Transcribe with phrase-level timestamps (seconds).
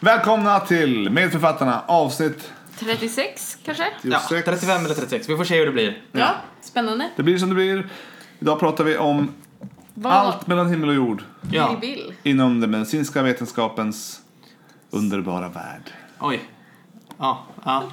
[0.00, 3.84] Välkomna till Medförfattarna avsnitt 36 kanske?
[4.02, 4.44] Ja, 36.
[4.44, 5.28] 35 eller 36.
[5.28, 6.02] Vi får se hur det blir.
[6.12, 7.10] Ja, spännande.
[7.16, 7.88] Det blir som det blir.
[8.38, 9.28] Idag pratar vi om
[9.94, 11.76] Vad allt mellan himmel och jord Ja.
[11.80, 12.14] vi vill.
[12.22, 14.20] inom den medicinska vetenskapens
[14.90, 15.90] underbara värld.
[16.20, 16.40] Oj.
[17.18, 17.84] Ja, ja.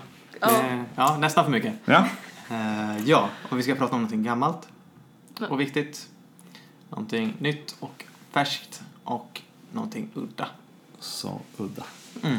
[0.42, 0.48] Ja.
[0.52, 1.74] Eh, ja nästan för mycket.
[1.86, 2.08] Ja,
[2.52, 4.68] Eh, ja, och vi ska prata om någonting gammalt
[5.50, 6.08] och viktigt.
[6.90, 10.48] Någonting nytt och färskt och någonting udda.
[11.00, 11.84] Så udda.
[12.24, 12.38] Mm.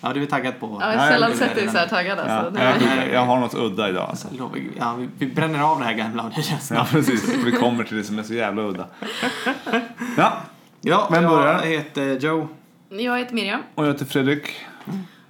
[0.00, 0.66] Ja, du är taggad på...
[0.80, 2.60] Ja, jag Nej, har sällan sett dig så här taggad Ja, alltså.
[2.62, 4.28] jag, Det- jag har något udda idag alltså.
[4.28, 4.44] Alltså,
[4.78, 7.34] ja, vi, vi bränner av det här gamla och det känns Ja, precis.
[7.44, 8.86] Vi kommer till det som är så jävla udda.
[10.16, 10.32] Ja,
[10.80, 11.54] Ja, Vem börjar?
[11.54, 12.48] jag heter Joe.
[12.88, 13.60] Jag heter Miriam.
[13.74, 14.54] och jag heter Fredrik.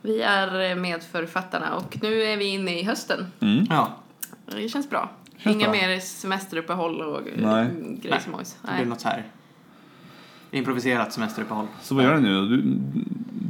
[0.03, 3.33] Vi är medförfattarna och nu är vi inne i hösten.
[3.41, 3.67] Mm.
[3.71, 3.93] Ja,
[4.47, 5.11] Det känns bra.
[5.39, 5.73] Känns Inga bra.
[5.81, 7.67] mer semesteruppehåll och Nej.
[8.03, 8.57] grejsimojs.
[8.63, 9.25] det blir något så här
[10.51, 11.67] improviserat semesteruppehåll.
[11.83, 12.47] Så vad gör du nu?
[12.47, 12.63] Du,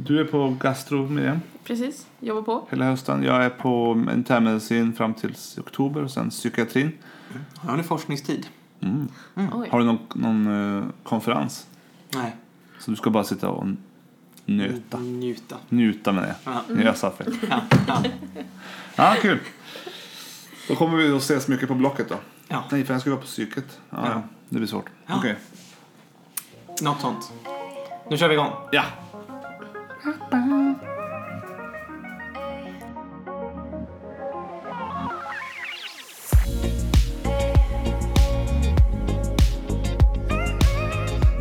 [0.05, 2.67] du är på gastro, Miriam, Precis, jobbar på.
[2.69, 3.23] hela hösten.
[3.23, 6.91] Jag är på internmedicin fram till oktober och sen psykiatrin.
[7.55, 8.47] Har ni forskningstid?
[8.81, 9.07] Mm.
[9.35, 9.69] Oj.
[9.71, 11.67] Har du någon, någon eh, konferens?
[12.15, 12.35] Nej.
[12.79, 13.67] Så du ska bara sitta och
[14.45, 14.97] nöta.
[14.99, 15.57] Njuta.
[15.69, 16.35] Njuta med det.
[16.43, 16.61] Ja.
[16.67, 17.33] Nösa fel.
[17.49, 18.03] Ja, ja.
[18.95, 19.39] Ja, kul.
[20.67, 22.15] Då kommer vi att ses mycket på Blocket då.
[22.47, 22.63] ja.
[22.71, 23.79] Nej, för jag ska vara på psyket.
[23.89, 24.21] Ja, Ja.
[24.49, 24.89] Det blir svårt.
[25.05, 25.15] Ja.
[25.17, 25.35] Okej.
[26.81, 27.31] Något sånt.
[28.09, 28.51] Nu kör vi igång.
[28.71, 28.83] Ja.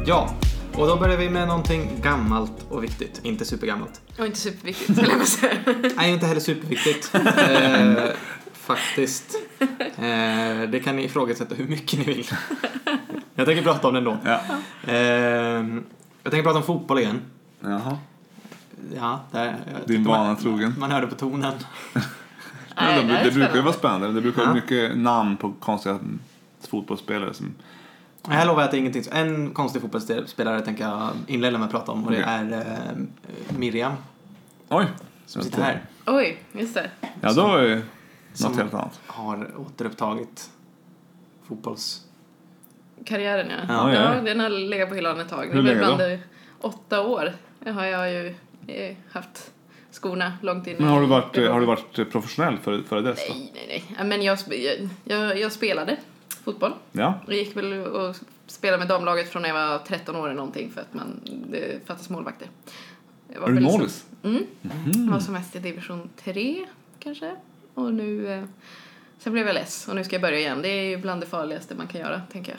[0.06, 0.34] Ja,
[0.74, 3.20] och då börjar vi med någonting gammalt och viktigt.
[3.22, 4.00] Inte supergammalt.
[4.18, 5.92] Och inte superviktigt, skulle jag vilja säga.
[5.96, 7.10] Nej, inte heller superviktigt.
[7.14, 8.04] eh,
[8.52, 9.36] faktiskt.
[9.60, 12.26] Eh, det kan ni ifrågasätta hur mycket ni vill.
[13.38, 14.16] Jag tänker prata om det ändå.
[14.24, 14.40] ja.
[14.92, 14.96] Eh,
[16.22, 17.20] jag tänker prata om fotboll igen.
[17.60, 17.98] Jaha.
[18.96, 20.74] Ja, där, Din vana man, trogen.
[20.78, 21.52] Man hörde på tonen.
[22.80, 24.12] Ja, Nej, det, det det brukar ju vara spännande.
[24.12, 24.46] Det brukar Ja.
[24.46, 25.98] vara mycket namn på konstiga
[26.68, 27.54] fotbollsspelare som...
[28.28, 29.02] Här lovar jag att det är ingenting.
[29.12, 32.32] En konstig fotbollsspelare tänker jag inleda med att prata om och det Okej.
[32.34, 33.92] är eh, Miriam
[34.68, 34.86] Oj!
[35.26, 35.82] som sitter här.
[36.06, 36.90] Oj, just det.
[37.20, 37.82] Ja, då är det
[38.44, 39.00] något helt annat.
[39.06, 40.50] Har återupptagit
[41.48, 42.04] fotbolls...
[43.04, 43.56] Karriären ja.
[43.68, 44.20] Ja, Ja, ja.
[44.20, 45.46] den har legat på hyllan ett tag.
[45.52, 46.18] Hur länge då?
[46.60, 47.32] åtta år
[47.66, 48.34] har jag ju
[48.66, 49.52] eh, haft
[49.90, 53.34] skorna långt in Men har du varit, har du varit professionell före, före dess då?
[53.34, 54.06] Nej, nej, nej.
[54.06, 54.38] Men jag,
[55.04, 55.96] jag, jag, spelade
[56.44, 56.72] fotboll.
[56.92, 57.14] Ja.
[57.26, 58.16] Jag gick väl och
[58.46, 61.20] spelade med damlaget från när jag var 13 år eller någonting för att man,
[61.50, 62.48] det fattas målvakter.
[63.32, 64.06] Jag var Är du målis?
[64.22, 64.46] Mm.
[65.06, 66.66] Jag var som mest i division 3
[66.98, 67.36] kanske.
[67.74, 68.44] Och nu, eh,
[69.18, 70.62] sen blev jag less och nu ska jag börja igen.
[70.62, 72.56] Det är ju bland det farligaste man kan göra, tänker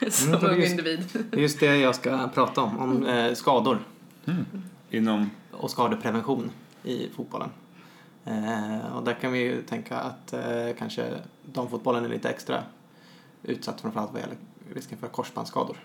[0.00, 0.12] jag.
[0.12, 1.04] Som Mm, det är ung just- individ.
[1.30, 2.78] Det är just det jag ska prata om.
[2.78, 3.78] Om eh, skador
[4.90, 5.30] Inom...
[5.50, 6.50] och skadeprevention
[6.82, 7.50] i fotbollen.
[8.24, 10.40] Eh, och där kan vi ju tänka att eh,
[10.78, 11.06] kanske
[11.44, 12.62] damfotbollen är lite extra
[13.42, 14.36] utsatt framförallt vad gäller
[14.74, 15.76] risken för korsbandsskador.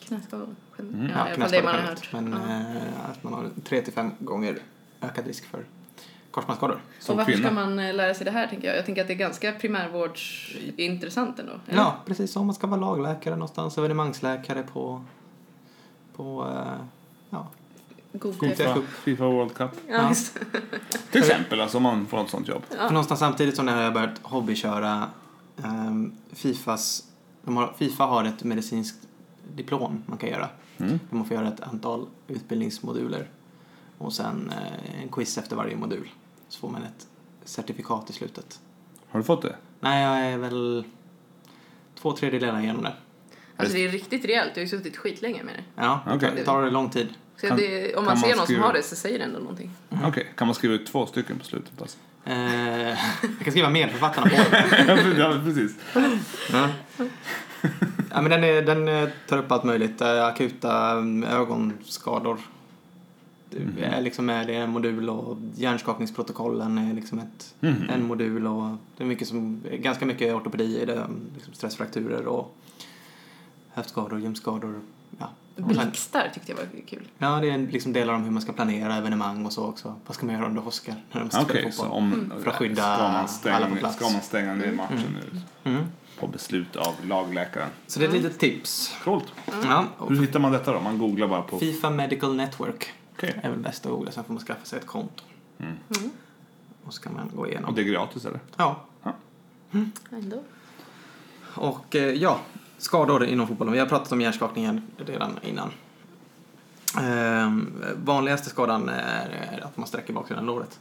[0.00, 0.48] Knäskador.
[0.78, 1.10] Mm.
[1.14, 2.12] Ja, alla fall det man har hört.
[2.12, 2.54] Men Ja.
[2.76, 4.58] eh, att man har 3 till 5 gånger
[5.00, 5.64] ökad risk för
[6.36, 6.80] korsbandsskador.
[6.98, 7.48] Som och varför kvinna.
[7.48, 8.76] ska man eh, lära sig det här, tänker jag?
[8.76, 11.52] Jag tänker att det är ganska primärvårdsintressant ändå.
[11.66, 11.78] eller?
[11.78, 12.36] Ja, precis.
[12.36, 15.04] Om man ska vara lagläkare någonstans, evenemangsläkare på,
[16.16, 16.84] på eh,
[17.30, 17.48] ja,
[18.12, 18.34] God.
[18.40, 19.70] FIFA, FIFA World Cup.
[19.88, 20.14] Ja.
[21.10, 22.62] Till exempel, alltså om man får ett sånt jobb.
[22.70, 22.76] Ja.
[22.76, 25.10] För någonstans samtidigt som när jag har börjat hobbyköra
[25.64, 27.04] ehm, Fifas,
[27.42, 29.08] de har, Fifa har ett medicinskt
[29.54, 30.48] diplom man kan göra.
[30.78, 31.00] Mm.
[31.10, 33.28] Man får göra ett antal utbildningsmoduler
[33.98, 36.08] och sen eh, en quiz efter varje modul.
[36.48, 37.06] Så får man ett
[37.44, 38.60] certifikat i slutet.
[39.08, 39.56] Har du fått det?
[39.80, 40.84] Nej, jag är väl
[42.00, 42.92] två tredjedelar igenom det.
[43.56, 44.50] Alltså det är riktigt rejält.
[44.54, 45.82] Du har ju suttit skitlänge med det.
[45.82, 46.32] Ja, Okej.
[46.36, 47.08] det tar lång tid.
[47.36, 49.24] Så Kan- det, om man man ser någon som skriva- har det så säger det
[49.24, 49.70] ändå någonting.
[50.04, 51.80] Okej, kan man skriva ut två stycken på slutet?
[51.80, 51.98] Alltså?
[52.24, 52.98] Eh, jag
[53.44, 55.14] kan skriva medförfattarna på det.
[55.18, 55.76] ja, precis.
[56.52, 56.68] Ja.
[58.10, 60.00] ja, men den, är, den eh, tar upp allt möjligt.
[60.00, 62.38] Eh, Akuta mm, ögonskador.
[63.50, 67.90] Det är liksom med det är en modul och hjärnskakningsprotokollen är liksom ett, Mhm.
[67.90, 71.06] en modul och det är mycket som, ganska mycket ortopedi i det.
[71.34, 72.56] Liksom stressfrakturer och
[73.70, 74.80] höftskador, ljumskador.
[75.18, 75.28] Ja.
[75.56, 77.02] Blixtar tyckte jag var kul.
[77.18, 79.94] ja, det är liksom delar om hur man ska planera evenemang och så också.
[80.06, 81.98] Vad ska man göra om det åskar när de ska Okej, spela så fotboll?
[81.98, 82.32] om...
[82.42, 83.96] För att skydda ska man alla på stänga, plats.
[83.96, 85.40] ska man stänga ner matchen nu?
[85.70, 85.84] Mm.
[86.20, 87.68] På beslut av lagläkaren.
[87.86, 88.94] Så det är ett litet tips.
[89.04, 89.24] Coolt.
[89.64, 90.80] Ja, Hur hittar man detta då?
[90.80, 91.58] Man googlar bara på...
[91.58, 92.92] Fifa Medical Network.
[93.16, 93.40] Okej.
[93.42, 95.24] är väl bäst att googla, sen får man skaffa sig ett konto.
[95.58, 95.76] Mm.
[96.84, 97.74] Och så kan man gå Och igenom.
[97.74, 98.40] det är gratis eller?
[98.56, 98.80] Ja.
[100.10, 100.42] Ändå.
[101.54, 102.40] Och eh, ja,
[102.78, 103.72] skador inom fotbollen.
[103.72, 105.70] Vi har pratat om hjärnskakningen redan innan.
[107.00, 110.80] Ehm, vanligaste skadan är, att man sträcker baksidan av låret.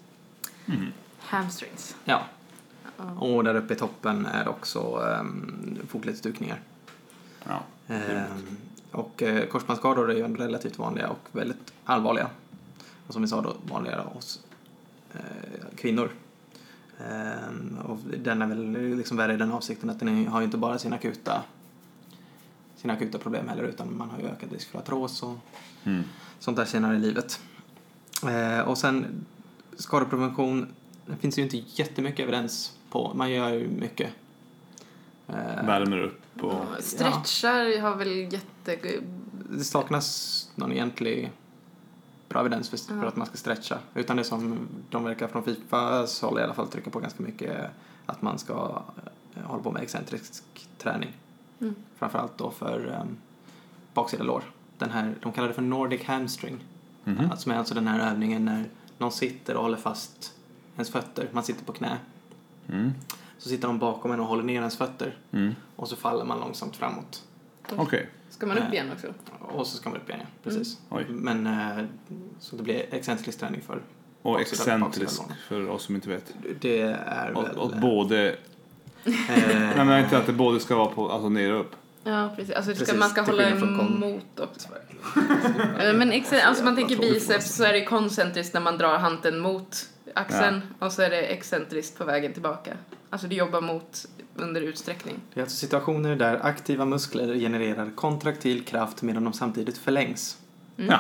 [1.20, 1.96] Hamstrings.
[2.06, 2.22] Ja.
[2.98, 3.04] Ja.
[3.20, 6.60] Och där uppe i toppen är också um, fotledsdukningar.
[7.48, 7.64] Ja.
[7.88, 8.58] Ehm,
[8.92, 12.30] och eh, korsbandsskador är ju relativt vanliga och väldigt allvarliga.
[13.08, 14.40] Och som vi sa då, vanligare hos
[15.14, 15.20] eh,
[15.78, 16.12] kvinnor.
[17.00, 20.58] Ehm, och den är väl liksom värre i den avsikten att den har ju inte
[20.58, 21.44] bara sina akuta,
[22.76, 25.38] sina akuta problem heller utan man har ju ökad risk för artros och
[25.84, 26.04] Mm.
[26.40, 27.40] sånt där senare i livet.
[28.28, 29.26] Eh, och sen
[29.78, 30.68] skadeprevention,
[31.06, 33.14] det finns ju inte jättemycket evidens på.
[33.16, 34.12] Man gör ju mycket.
[35.28, 36.54] Eh, Värmer upp och...
[36.54, 38.78] Ja, Stretchar har väl jätte...
[39.50, 41.32] det saknas någon egentlig
[42.36, 43.08] bra evidens för, för Ja.
[43.08, 43.78] att man ska stretcha.
[43.94, 47.50] Utan det som de verkar från Fifas håll i alla fall trycka på ganska mycket
[47.52, 47.70] är
[48.06, 48.82] att man ska
[49.36, 50.44] eh, hålla på med excentrisk
[50.78, 51.14] träning.
[51.62, 51.76] Mm.
[51.98, 53.18] Framförallt då för um,
[53.94, 54.44] baksida lår.
[54.78, 56.58] Den här, de kallar det för Nordic hamstring.
[57.04, 57.38] Mhm.
[57.38, 60.34] Som är alltså den här övningen när någon sitter och håller fast
[60.76, 61.30] ens fötter.
[61.32, 61.98] Man sitter på knä.
[62.70, 62.92] Mm.
[63.38, 65.18] Så sitter de bakom en och håller ner ens fötter.
[65.32, 65.56] Mm.
[65.76, 67.24] Och så faller man långsamt framåt.
[67.76, 68.10] Okej.
[68.30, 69.08] Ska man upp igen också?
[69.40, 70.28] Och så ska man upp igen, ja.
[70.44, 70.78] Precis.
[70.90, 71.06] Oj.
[71.10, 71.84] Men eh,
[72.40, 73.82] så det blir excentrisk träning för
[74.22, 76.34] Och excentrisk för oss som inte vet.
[76.62, 77.56] det är Och, väl...
[77.58, 78.30] och både...
[79.06, 79.14] eh,
[79.76, 81.76] Nej men inte att det både ska vara på, alltså ner och upp.
[82.04, 82.56] Ja, precis.
[82.56, 84.70] Alltså ska, Precis, man ska hålla emot också.
[85.80, 89.40] Eh, Men ex- alltså man tänker biceps så är det koncentriskt när man drar handen
[89.40, 92.78] mot axeln och så är det excentriskt på vägen tillbaka.
[93.10, 95.16] Alltså du jobbar mot under utsträckning.
[95.34, 100.38] det är alltså situationer där aktiva muskler genererar kontraktil kraft medan de samtidigt förlängs.
[100.78, 100.92] Mm.
[100.92, 101.00] Ja.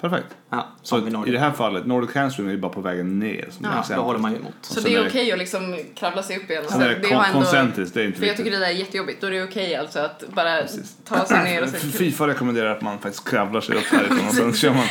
[0.00, 0.36] Perfekt.
[0.48, 3.48] Ja, Så i i det här fallet, Nordic hamstring är ju bara på vägen ner.
[3.50, 3.96] Som Ja, exempel.
[3.96, 4.52] då håller man ju emot.
[4.60, 6.64] Så sen det är okej att liksom kravla sig upp igen.
[6.68, 8.60] Sen är det det kon- ändå- koncentriskt, det är inte För jag tycker viktigt.
[8.60, 9.20] det där är jättejobbigt.
[9.20, 10.62] Då är det okej alltså att bara
[11.04, 11.80] ta sig ner och sen...
[11.90, 14.86] Fifa rekommenderar att man faktiskt kravlar sig upp härifrån och sen kör man.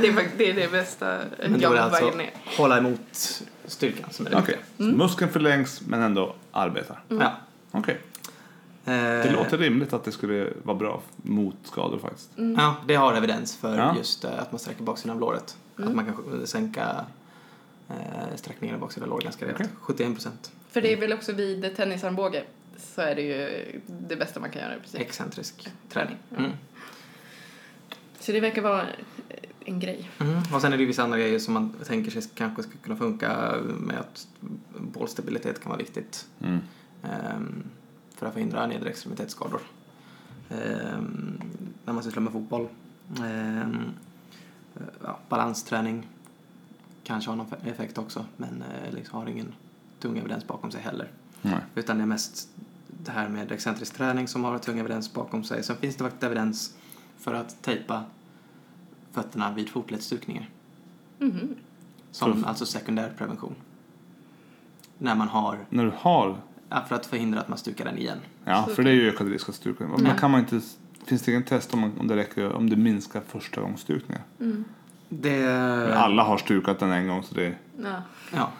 [0.00, 1.18] det, är, det är det bästa
[1.48, 2.30] Men då är det alltså ner.
[2.56, 4.56] hålla emot styrkan som är det viktiga.
[4.76, 7.02] så muskeln förlängs men ändå arbetar.
[7.08, 7.32] Ja.
[7.70, 8.00] Okej,
[8.84, 12.30] Eh, det låter rimligt att det skulle vara bra mot skador faktiskt.
[12.56, 13.96] Ja, det har evidens för Ja.
[13.96, 15.56] just eh, att man sträcker baksidan av låret.
[15.76, 17.04] Att man kan sänka
[17.88, 17.94] eh,
[18.36, 19.60] sträckningen av baksida lår ganska rejält.
[19.60, 19.72] Okej.
[19.80, 20.52] 71 procent.
[20.70, 22.44] För det är väl också vid tennisarmbåge
[22.76, 25.00] så är det ju det bästa man kan göra i princip.
[25.00, 26.16] Excentrisk träning.
[26.38, 26.50] Mm.
[28.20, 28.84] Så det verkar vara
[29.68, 30.10] en grej.
[30.18, 30.42] Mm.
[30.54, 33.54] Och sen är det vissa andra grejer som man tänker sig kanske ska kunna funka
[33.78, 34.28] med att
[34.78, 36.28] bålstabilitet kan vara viktigt.
[36.40, 36.58] Mm.
[37.02, 37.64] ehm,
[38.14, 39.60] för att förhindra nedre extremitetsskador.
[40.50, 41.40] Ehm,
[41.84, 42.68] när man sysslar med fotboll.
[43.24, 43.76] Ehm,
[45.04, 46.06] ja, balansträning
[47.04, 49.54] kanske har någon effekt också men eh, liksom har ingen
[50.00, 51.08] tung evidens bakom sig heller.
[51.42, 51.60] Nej.
[51.74, 52.48] Utan det är mest
[52.86, 55.62] det här med excentrisk träning som har tung evidens bakom sig.
[55.62, 56.74] Sen finns det faktiskt evidens
[57.18, 58.04] för att tejpa
[59.12, 60.48] fötterna vid fotledsdukningar.
[61.18, 61.54] Mhm.
[62.10, 63.54] Som För- alltså sekundär prevention.
[64.98, 66.36] När man har, När du har,
[66.68, 68.18] ja, för att förhindra att man stukar den igen.
[68.44, 69.84] ja för det är ju ökad risk att stuka.
[69.86, 70.14] Men Ja.
[70.14, 70.60] kan man inte,
[71.04, 74.22] finns det ingen test om, man, om det räcker, om det minskar första gångs stukningar?
[74.40, 74.64] Mm.
[75.08, 75.94] Det...
[75.96, 78.02] Alla har stukat den en gång så det, Ja.
[78.34, 78.50] Ja.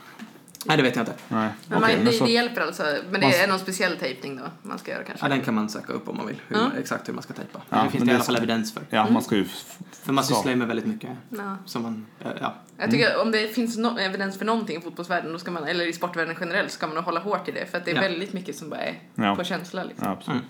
[0.66, 1.14] Nej, det vet jag inte.
[1.28, 1.48] nej.
[1.68, 2.82] Men Okej, man, men det, så, det hjälper alltså.
[2.82, 5.24] Men Man- det är någon speciell tejpning då man ska göra kanske?
[5.26, 6.40] Ja, den kan man söka upp om man vill.
[6.48, 6.70] Hur, Ja.
[6.78, 7.62] Exakt hur man ska tejpa.
[7.70, 8.82] Ja, det finns det i alla fall evidens för.
[8.90, 11.10] ja, man ska ju, f- För man sysslar ju med väldigt mycket.
[11.30, 11.56] Ja.
[11.64, 12.54] Som man, eh, ja.
[12.78, 15.86] Jag tycker om det finns no evidens för någonting i fotbollsvärlden, då ska man, eller
[15.86, 17.66] i sportvärlden generellt, ska man nog hålla hårt i det.
[17.66, 18.00] För att det är Ja.
[18.00, 19.36] väldigt mycket som bara är Ja.
[19.36, 20.06] på känsla liksom.
[20.06, 20.42] ja, absolut.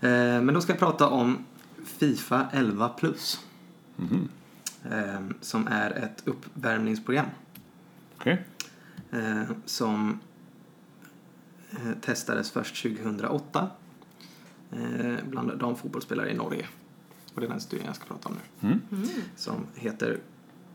[0.00, 0.10] Eh,
[0.42, 1.44] men då ska jag prata om
[1.98, 3.40] Fifa 11 plus.
[3.96, 4.28] Mhm.
[4.90, 7.26] Eh, som är ett uppvärmningsprogram.
[8.18, 8.44] Okej.
[9.10, 10.18] Eh, som
[11.70, 13.70] eh, testades först 2008
[14.72, 16.66] eh, bland damfotbollsspelare i Norge.
[17.34, 18.68] Och det är den studien jag ska prata om nu.
[18.68, 19.08] Mm.
[19.36, 20.18] Som heter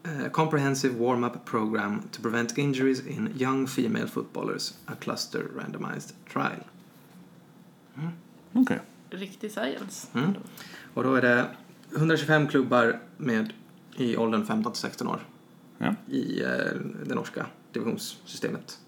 [0.03, 6.63] eh, Comprehensive Warm-Up Program to Prevent Injuries in Young Female Footballers, a Cluster Randomized Trial.
[8.53, 8.79] Okej.
[9.09, 10.07] Riktig science.
[10.13, 10.33] Mm.
[10.93, 11.47] Och då är det
[11.95, 13.53] 125 klubbar med
[13.95, 15.19] i åldern 15 till 16 år
[15.77, 15.95] Ja.
[16.07, 16.47] i eh,
[17.05, 18.79] det norska divisionssystemet.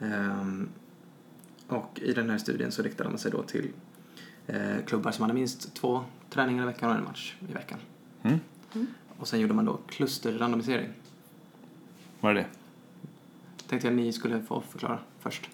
[0.00, 0.68] Ehm,
[1.68, 3.68] och i den här studien så riktade man sig då till
[4.46, 7.78] eh, klubbar som hade minst två träningar i veckan och en match i veckan.
[8.22, 8.38] Mm.
[9.18, 10.88] Och sen gjorde man då klusterrandomisering.
[12.20, 12.46] Vad är det?
[13.66, 15.48] Tänkte jag ni skulle få förklara först.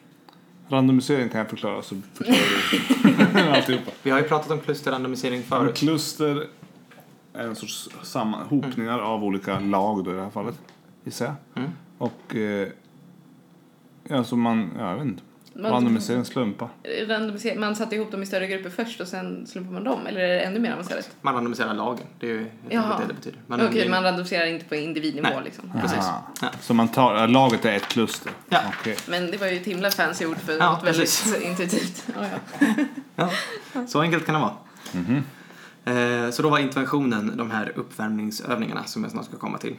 [0.69, 3.91] Randomisering kan jag förklara så förklarar du alltihopa.
[4.03, 5.77] Vi har ju pratat om klusterrandomisering förut.
[5.77, 6.49] kluster
[7.33, 10.59] är en sorts sammanhopningar av olika lag då i det här fallet,
[11.05, 11.65] gissar jag.
[12.01, 12.11] Mm.
[12.13, 12.69] Och eh,
[14.09, 15.23] ja, så man, ja, jag vet inte.
[15.59, 16.69] Man, Randomisering, slumpa.
[17.07, 20.07] randomiser- man satte ihop dem i större grupper först och sen slumpar man dem?
[20.07, 21.11] Eller är det ännu mer avancerat?
[21.21, 22.07] Man randomiserar lagen.
[22.21, 22.99] Det är ju Jaha.
[23.01, 23.41] det det betyder.
[23.47, 25.41] Man, Okej, man randomiserar inte på individnivå Nej.
[25.45, 25.73] liksom.
[25.81, 25.99] Precis.
[26.43, 26.49] Ja.
[26.61, 28.33] Så man tar, laget är ett kluster?
[28.49, 28.59] Ja.
[28.81, 28.97] Okej.
[29.09, 31.43] Men det var ju ett himla fancy ord för Ja, något väldigt precis.
[31.43, 32.07] intuitivt.
[32.17, 32.27] Ja,
[33.17, 33.29] ja.
[33.73, 34.55] Ja, så enkelt kan det vara.
[34.93, 35.23] Mhm.
[35.85, 39.77] Eh, så då var interventionen de här uppvärmningsövningarna som jag snart ska komma till.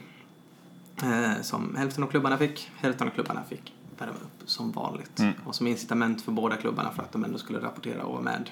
[1.02, 2.70] Eh, som hälften av klubbarna fick.
[2.76, 5.18] Hälften av klubbarna fick värma upp som vanligt.
[5.18, 5.32] Mm.
[5.44, 8.50] Och som incitament för båda klubbarna för att de ändå skulle rapportera och vara med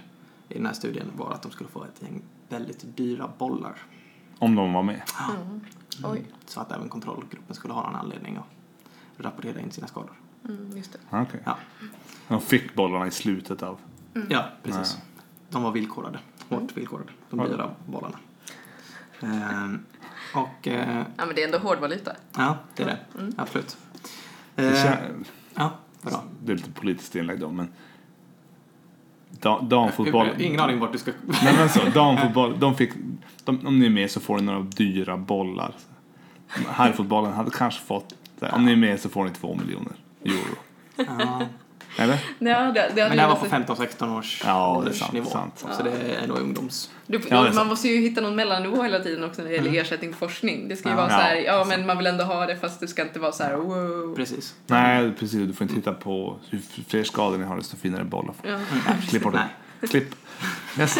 [0.49, 3.79] i den här studien var att de skulle få ett gäng väldigt dyra bollar.
[4.38, 5.03] Om de var med?
[5.37, 5.61] Mm.
[6.05, 8.45] Oj, Så att även kontrollgruppen skulle ha någon anledning att
[9.25, 10.12] rapportera in sina skador.
[10.49, 10.99] mm, just det.
[11.11, 11.41] Okej.
[11.45, 11.57] Ja.
[12.29, 13.79] De fick bollarna i slutet av...
[14.29, 14.99] Ja, precis.
[15.50, 16.19] De var villkorade.
[16.49, 17.11] Hårt villkorade.
[17.31, 17.47] De Ja.
[17.47, 18.19] dyra bollarna.
[19.21, 19.85] Ehm,
[20.37, 22.12] och eh, Ja, men det är ändå hårdvaluta.
[22.37, 22.99] ja, det är det.
[23.21, 23.35] Mm.
[23.38, 23.76] Absolut.
[24.55, 25.25] Det, Eh, kän-
[25.55, 25.71] ja,
[26.45, 27.69] det är lite politiskt inlägg då, men...
[29.40, 30.28] Da, damfotboll...
[30.38, 31.11] Ingen aning vart du ska...
[31.43, 32.90] Nej men så, damfotboll, de fick...
[33.45, 35.73] De, om ni är med så får ni några dyra bollar.
[36.69, 38.14] Herrfotbollen hade kanske fått...
[38.52, 39.93] Om ni är med så får ni två miljoner
[40.25, 40.57] euro.
[40.97, 41.47] ja.
[41.99, 42.19] Eller?
[42.38, 45.12] Ja, det, det Men det här var på varit- 15-16 års Ja, det är sant,
[45.12, 45.31] nivå.
[45.31, 45.67] sant.
[45.76, 46.91] Så det är ändå ungdoms...
[47.07, 47.69] Du, Ja, man sant.
[47.69, 50.69] måste ju hitta någon mellannivå hela tiden också när det gäller ersättning till forskning.
[50.69, 50.97] Det ska ju Ja.
[51.00, 51.45] vara så här, Mm.
[51.47, 51.65] Ja.
[51.69, 54.15] men man vill ändå ha det fast det ska inte vara så här wow.
[54.17, 54.55] Precis.
[54.67, 55.47] Nej, precis.
[55.47, 56.37] Du får inte titta på...
[56.50, 58.59] Ju fler skador ni har, desto finare får Ja.
[59.09, 59.38] Klipp bort det.
[59.81, 59.88] Nej.
[59.91, 60.15] Klipp.
[60.79, 60.99] Yes.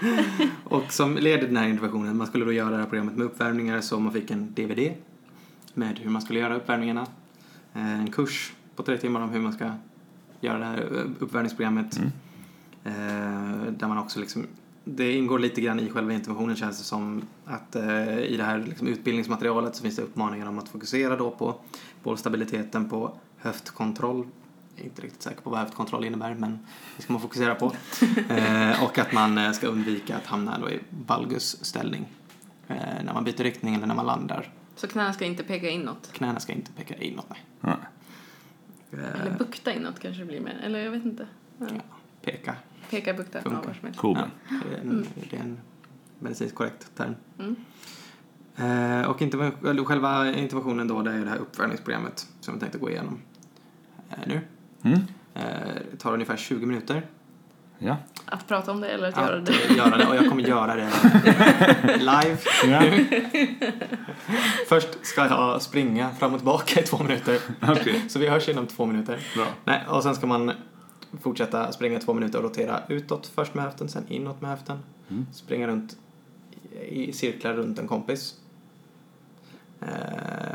[0.64, 3.26] Och som led i den här interventionen, man skulle då göra det här programmet med
[3.26, 4.92] uppvärmningar så man fick en DVD
[5.74, 7.06] med hur man skulle göra uppvärmningarna.
[7.74, 9.70] Eh, En kurs på tre timmar om hur man ska
[10.40, 11.98] göra det här eh, uppvärmningsprogrammet.
[11.98, 12.10] Mm.
[12.84, 14.46] Eh, Där man också liksom,
[14.84, 18.58] det ingår lite grann i själva interventionen känns det som att eh, i det här
[18.58, 21.54] liksom utbildningsmaterialet så finns det uppmaningar om att fokusera då på
[22.02, 24.26] bollstabiliteten, på höftkontroll.
[24.74, 26.58] Jag är inte riktigt säker på vad höftkontroll innebär men
[26.96, 27.66] det ska man fokusera på.
[28.28, 32.08] eh, och att man eh, ska undvika att hamna då i valgusställning
[32.68, 34.52] eh, när man byter riktning eller när man landar.
[34.76, 36.10] Så knäna ska inte peka inåt.
[36.12, 37.38] Knäna ska inte peka inåt, nej.
[37.60, 37.76] Nej.
[38.92, 40.60] Eh, Eller bukta inåt kanske det blir mer.
[40.62, 41.26] Eller jag vet inte.
[41.58, 41.66] Ja.
[41.70, 41.80] Ja.
[42.22, 42.56] peka.
[42.90, 43.38] Peka, bukta.
[43.44, 44.00] Ja, vad som helst.
[44.00, 44.30] Koben.
[44.48, 45.60] Ja, det, är en, det är en
[46.18, 47.14] medicinskt korrekt term.
[47.38, 47.56] Mm.
[48.56, 52.90] Eh, och eller själva interventionen då, det är det här uppvärmningsprogrammet som jag tänkte gå
[52.90, 53.20] igenom
[54.10, 54.40] eh, nu.
[54.82, 54.98] Mm.
[55.34, 57.06] Eh, det tar ungefär 20 minuter
[57.78, 57.96] Ja.
[58.26, 59.52] Att prata om det eller att att göra det.
[59.76, 60.90] göra det och jag kommer göra det
[61.98, 62.36] live.
[62.66, 62.82] ja.
[64.68, 67.40] Först ska jag springa fram och tillbaka i två minuter.
[67.68, 68.04] Okej.
[68.08, 69.20] Så vi hörs inom två minuter.
[69.36, 69.46] Bra.
[69.64, 70.52] Nej, och sen ska man
[71.22, 74.78] fortsätta springa två minuter och rotera utåt först med höften, sen inåt med höften.
[75.10, 75.26] Mm.
[75.32, 75.96] Springa runt
[76.88, 78.34] i cirklar runt en kompis.
[79.80, 79.88] Eh,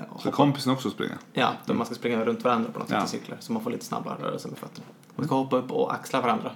[0.10, 1.18] och Så hoppa- kompisen också springa?
[1.34, 3.06] Ja, då man ska springa runt varandra på något sätt Ja.
[3.06, 4.86] i cirklar så man får lite snabbare rörelse med fötterna.
[5.16, 6.52] Man ska hoppa upp och axla varandra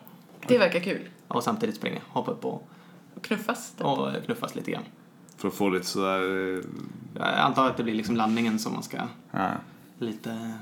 [0.47, 1.09] Det verkar kul.
[1.27, 1.99] och samtidigt springa.
[2.07, 2.67] Hoppa upp och,
[3.15, 3.71] Och knuffas.
[3.71, 3.85] typ.
[3.85, 4.83] och knuffas lite grann.
[5.37, 6.19] För att få lite sådär...
[6.57, 6.63] eh,
[7.15, 8.97] Jag antar att det blir liksom landningen som man ska
[9.31, 9.49] Ja.
[9.99, 10.53] lite...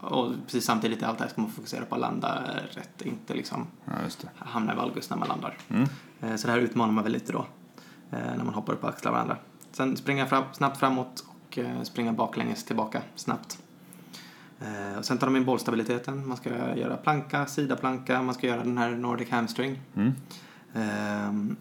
[0.00, 3.34] Och precis samtidigt i allt det här ska man fokusera på att landa rätt, inte
[3.34, 4.28] liksom ja, just det.
[4.36, 5.58] hamna i valgus när man landar.
[5.68, 5.88] Mm.
[6.20, 7.38] Eh, Så det här utmanar man väl lite då,
[8.10, 9.36] eh, när man hoppar upp och axlar varandra.
[9.72, 13.58] Sen springa fram, snabbt framåt och eh, springa baklänges tillbaka snabbt.
[14.60, 16.28] Eh, Och sen tar de in bollstabiliteten.
[16.28, 19.80] Man ska göra planka, sidaplanka, man ska göra den här Nordic hamstring.
[19.96, 20.12] Mm.
[20.74, 21.56] Eh,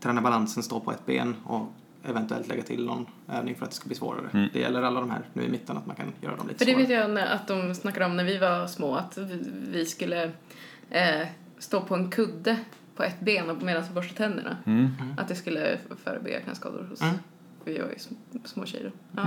[0.00, 1.72] Träna balansen, stå på ett ben och
[2.04, 4.28] eventuellt lägga till någon övning för att det ska bli svårare.
[4.32, 4.48] Mm.
[4.52, 6.64] Det gäller alla de här nu i mitten, att man kan göra dem lite För
[6.64, 6.86] det svårare.
[6.86, 9.18] vet jag när- att de snackade om när vi var små, att
[9.72, 10.30] vi- skulle
[10.90, 11.26] eh,
[11.58, 12.56] stå på en kudde
[12.96, 14.56] på ett ben och medan vi borstade tänderna.
[14.66, 14.88] Mm.
[15.18, 17.02] Att det skulle förebygga knäskador hos...
[17.02, 17.14] Mm.
[17.64, 18.92] Vi var ju sm- små tjejer.
[19.16, 19.26] Ja.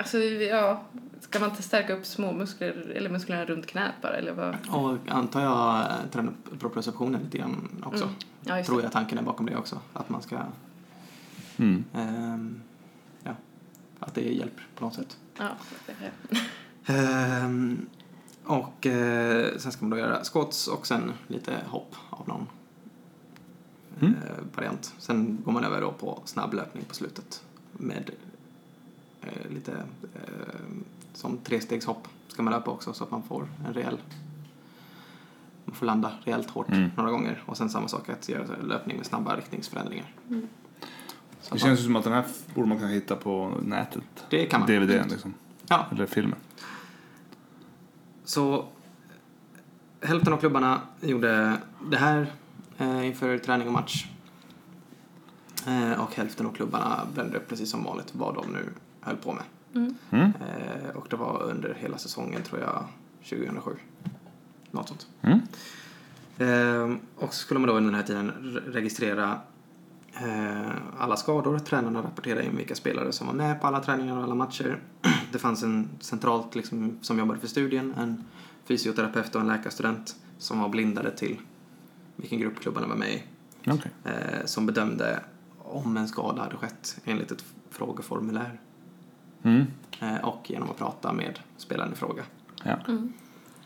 [0.00, 0.82] Alltså, ja,
[1.20, 4.56] ska man inte stärka upp små muskler, eller musklerna runt knät bara, eller vad?
[4.70, 8.04] Och antar jag eh, träna upp proprioceptionen lite grann också.
[8.04, 8.14] Mm.
[8.44, 9.80] Ja, just Tror jag tanken är bakom det också.
[9.92, 10.38] Att man ska
[11.56, 11.84] Mm.
[11.94, 12.60] Ehm,
[13.22, 13.32] ja,
[13.98, 15.16] att det hjälper på något sätt.
[15.38, 15.48] Ja,
[16.94, 17.86] Ehm,
[18.44, 22.46] och eh, sen ska man då göra squats och sen lite hopp av någon
[24.00, 24.14] Mm.
[24.14, 24.94] eh, variant.
[24.98, 27.42] Sen går man över då på snabb löpning på slutet
[27.72, 28.10] med
[29.22, 29.72] eh, lite
[30.14, 30.54] eh,
[31.12, 33.98] som trestegshopp ska man löpa också så att man får en rejäl
[35.64, 36.90] man får landa rejält hårt Mm.
[36.96, 40.14] några gånger och sen samma sak att göra löpning med snabba riktningsförändringar.
[40.28, 40.48] Mm.
[41.40, 42.24] Så Det känns ju som att den här
[42.54, 44.02] borde man kunna hitta på nätet.
[44.30, 44.68] det kan man.
[44.68, 45.34] DVDn liksom.
[45.68, 46.38] Ja, Eller filmen.
[48.24, 48.64] Så
[50.00, 51.56] hälften av klubbarna gjorde
[51.90, 52.32] det här
[52.78, 54.06] eh, inför träning och match.
[55.66, 58.68] Eh, och hälften av klubbarna brände upp precis som vanligt vad de nu
[59.00, 59.44] höll på med.
[59.74, 59.94] Mm.
[60.10, 60.24] Mm.
[60.40, 62.84] Eh, och det var under hela säsongen tror jag
[63.28, 63.70] 2007.
[64.70, 65.06] något sånt.
[65.22, 65.40] Mm.
[66.38, 69.40] Ehm, och så skulle man då under den här tiden re- registrera
[70.14, 71.58] eh, alla skador.
[71.58, 74.78] Tränarna rapporterade in vilka spelare som var med på alla träningar och alla matcher.
[75.32, 78.24] Det fanns en centralt liksom, som jobbade för studien, en
[78.64, 81.40] fysioterapeut och en läkarstudent som var blindade till
[82.16, 83.22] vilken grupp klubbarna var med i.
[83.66, 83.90] Okej.
[84.04, 85.20] Eh, som bedömde
[85.58, 88.60] om en skada hade skett enligt ett frågeformulär
[89.42, 89.66] Mm.
[90.00, 92.22] eh, och genom att prata med spelaren i fråga.
[92.64, 92.76] Ja.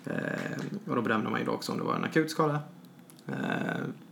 [0.04, 2.60] Eh, och då bedömde man ju då också om det var en akut skada,
[3.26, 3.34] eh,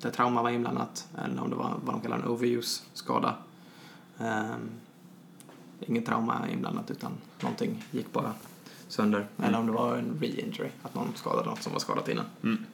[0.01, 3.35] där trauma var inblandat, eller om det var vad de kallar en overuse-skada.
[5.87, 8.33] Inget trauma inblandat utan någonting gick bara
[8.89, 9.27] sönder.
[9.39, 12.25] Eller om det var en re-injury, att någon skadade något som var skadat innan.
[12.43, 12.65] Mm.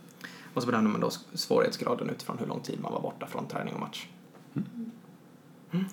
[0.55, 3.75] Och så bedömde man då svårighetsgraden utifrån hur lång tid man var borta från träning
[3.75, 4.07] och match.
[4.55, 5.87] Mm.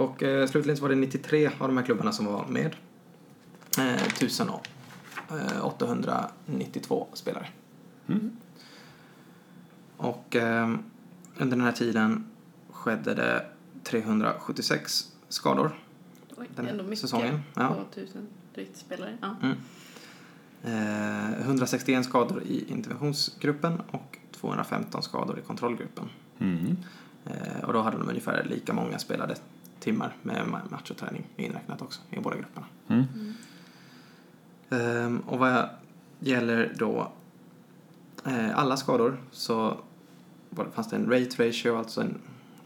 [0.00, 2.76] Och eh, slutligen så var det 93 av de här klubbarna som var med.
[3.78, 4.68] Eh, 1000 och,
[5.30, 7.46] eh, 892 spelare.
[8.06, 8.30] Mm.
[9.96, 10.68] Och eh,
[11.36, 12.24] under den här tiden
[12.70, 13.46] skedde det
[13.84, 15.78] 376 skador
[16.36, 17.40] Oj, den ändå mycket säsongen.
[17.54, 17.68] Ja.
[17.68, 19.18] på tusen drygt spelare.
[19.20, 19.36] Ja.
[19.42, 19.56] Mm.
[21.34, 26.04] Eh, 161 skador i interventionsgruppen och 215 skador i kontrollgruppen.
[26.38, 26.76] Mm.
[27.24, 29.36] Eh, och då hade de ungefär lika många spelade
[29.80, 32.66] timmar med ma- match och träning inräknat också i båda grupperna.
[32.88, 33.04] Mm.
[34.70, 35.68] Ehm, och vad
[36.18, 37.12] gäller då
[38.26, 39.76] eh, alla skador så
[40.50, 42.18] var det, fanns det en rate ratio, alltså en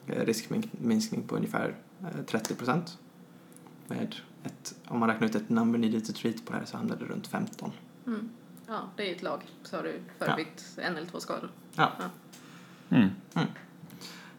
[0.07, 2.99] eh, riskminskning på ungefär eh, 30 procent.
[3.87, 6.77] Med ett, om man räknar ut ett number needed to treat på det här så
[6.77, 7.73] handlade det runt 15.
[8.07, 8.29] Mm.
[8.67, 11.51] ja, det är ju ett lag, så har du förebyggt en eller två skador.
[11.75, 11.93] Ja.
[12.91, 13.09] Mm.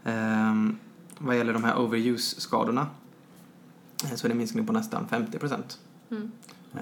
[0.03, 0.77] Ehm,
[1.19, 2.88] vad gäller de här overuse-skadorna
[4.03, 5.79] eh, så är det en minskning på nästan 50 procent.
[6.12, 6.31] Mm.
[6.74, 6.81] Eh,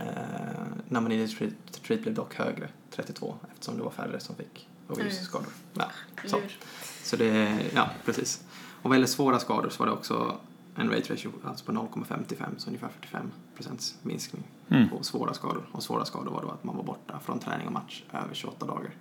[0.88, 1.30] number needed
[1.72, 5.48] to treat, blev dock högre, 32, eftersom det var färre som fick overuse-skador.
[5.74, 5.86] Ja,
[6.26, 6.38] så.
[6.38, 6.58] Djur.
[7.04, 8.44] Så det, ja precis.
[8.82, 10.38] Och vad gäller svåra skador så var det också
[10.76, 14.90] en rate ratio alltså på 0,55 så ungefär 45 procents minskning Mm.
[14.90, 15.66] på svåra skador.
[15.72, 18.66] Och svåra skador var då att man var borta från träning och match över 28
[18.66, 18.92] dagar.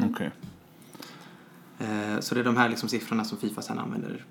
[0.00, 0.30] Okej.
[1.78, 4.24] Eh, så det är de här liksom siffrorna som Fifa sen använder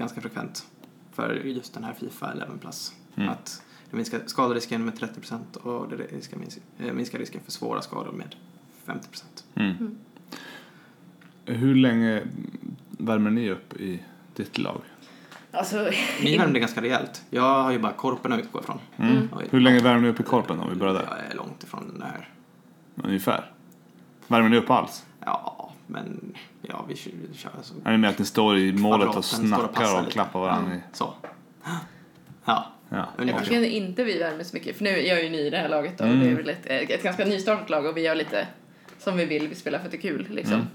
[0.00, 0.66] ganska frekvent
[1.12, 2.92] för just den här Fifa 11 Plus.
[3.16, 3.28] Mm.
[3.28, 6.36] Att det minskar skaderisken med 30 procent och det minska,
[6.78, 8.34] eh, minskar risken för svåra skador med
[8.84, 9.44] 50 procent.
[9.54, 9.70] Mm.
[9.70, 9.98] Mm.
[11.44, 12.22] Hur länge
[12.88, 14.02] värmer ni upp i
[14.36, 14.80] ditt lag?
[15.52, 15.90] Alltså,
[16.22, 17.22] Ni värmde ganska rejält.
[17.30, 18.78] Jag har ju bara korpen att utgå ifrån.
[18.96, 19.28] Mm.
[19.36, 19.46] Oj.
[19.50, 21.06] Hur länge värmer ni upp i korpen om vi börjar där?
[21.10, 22.28] Jag är långt ifrån det här.
[23.04, 23.50] Ungefär.
[24.26, 25.04] Värmer ni upp alls?
[25.20, 26.34] Ja, men
[26.70, 27.74] ja, vi kör, vi kör så.
[27.84, 30.12] Är det med att ni står i målet och och snackar och lite.
[30.12, 30.78] klappar varandra i?
[30.92, 31.14] Så.
[31.64, 31.76] Ja,
[32.44, 33.06] Ja.
[33.16, 33.44] jag ungefär så.
[33.50, 35.68] tycker inte vi värmer så mycket, för nu jag är ju ny i det här
[35.68, 36.20] laget och Mm.
[36.20, 38.46] det är väl ett, ett ganska nystartat lag och vi gör lite
[38.98, 40.66] som vi vill, vi spelar för att det är kul liksom.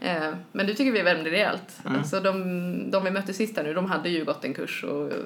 [0.00, 1.78] Eh, Men du tycker vi värmde rejält.
[1.86, 1.98] Mm.
[1.98, 5.10] Alltså de, de vi mötte sist här nu, de hade ju gått en kurs och
[5.12, 5.16] eh,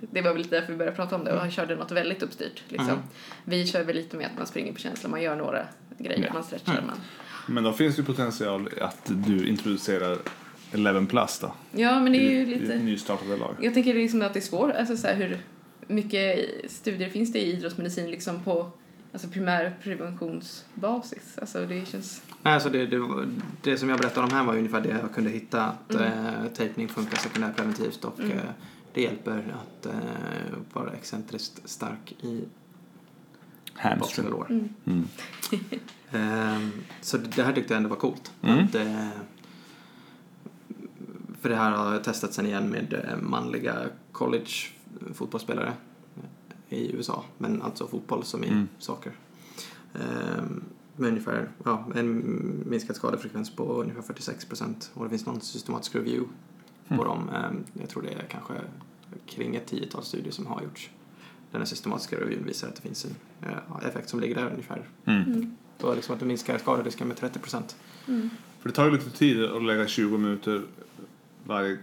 [0.00, 2.22] det var väl lite därför vi började prata om det och han körde något väldigt
[2.22, 2.62] uppstyrt.
[2.68, 2.88] Liksom.
[2.88, 3.00] Mm.
[3.44, 5.66] Vi kör väl lite med att man springer på känsla, man gör några
[5.98, 6.32] grejer, Ja.
[6.32, 7.00] man stretchar, man.
[7.48, 10.18] Men då finns det ju potential att du introducerar
[10.72, 11.52] 11 plus då?
[11.72, 12.78] Ja, men det är ju I- i ett lite...
[12.78, 13.54] nystartade lag.
[13.60, 15.38] Jag tänker liksom att det är svårt, alltså så här, hur
[15.86, 18.70] mycket studier finns det i idrottsmedicin liksom på
[19.12, 21.38] alltså primärpreventionsbasis?
[21.40, 22.22] Alltså det känns...
[22.42, 23.26] Nej, alltså det, det,
[23.62, 25.64] det som jag berättade om här var ju ungefär det jag kunde hitta.
[25.64, 26.26] Att Mm.
[26.26, 28.30] eh, tejpning funkar sekundärpreventivt och Mm.
[28.32, 28.38] eh,
[28.94, 29.92] det hjälper att eh,
[30.72, 32.40] vara excentriskt stark i
[33.78, 34.28] Hamstring.
[34.28, 34.46] lår.
[34.50, 34.68] Mm.
[34.84, 35.04] Mm.
[36.12, 38.32] Ehm, så det här tyckte jag ändå var coolt.
[38.42, 38.64] Mm.
[38.64, 39.08] Att, eh,
[41.40, 43.74] för det här har jag testat sen igen med eh, manliga
[44.12, 45.72] college-fotbollsspelare
[46.68, 47.24] i USA.
[47.38, 48.68] Men alltså fotboll som i Mm.
[48.78, 49.12] socker.
[49.94, 50.64] Ehm,
[50.96, 52.22] med ungefär ja, en
[52.66, 54.90] minskad skadefrekvens på ungefär 46 procent.
[54.94, 56.28] Och det finns någon systematisk review
[56.88, 57.06] på Mm.
[57.06, 57.28] dem.
[57.28, 58.54] Ehm, jag tror det är kanske
[59.26, 60.90] kring ett tiotal studier som har gjorts.
[61.50, 64.82] Den här systematiska reviewen visar att det finns en eh, effekt som ligger där ungefär
[65.04, 65.22] Mm.
[65.22, 65.56] Mm.
[65.78, 67.76] då liksom att du minskar skaderisken med 30 procent.
[68.08, 68.30] Mm.
[68.60, 70.62] För det tar ju lite tid att lägga 20 minuter
[71.44, 71.78] varje,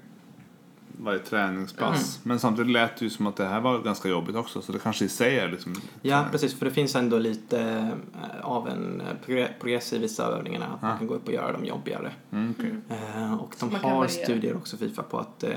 [0.87, 2.19] varje träningspass.
[2.23, 4.61] Men samtidigt lät det ju som att det här var ganska jobbigt också.
[4.61, 5.75] Så det kanske i sig är liksom...
[6.01, 6.53] Ja, precis.
[6.53, 10.65] För det finns ändå lite eh, av en eh, progre- progress i vissa övningarna.
[10.65, 10.87] Att Ah.
[10.87, 12.11] man kan gå upp och göra dem jobbigare.
[12.31, 12.75] Mm, okej.
[12.89, 15.49] Eh, och de har studier också, Fifa, på att eh,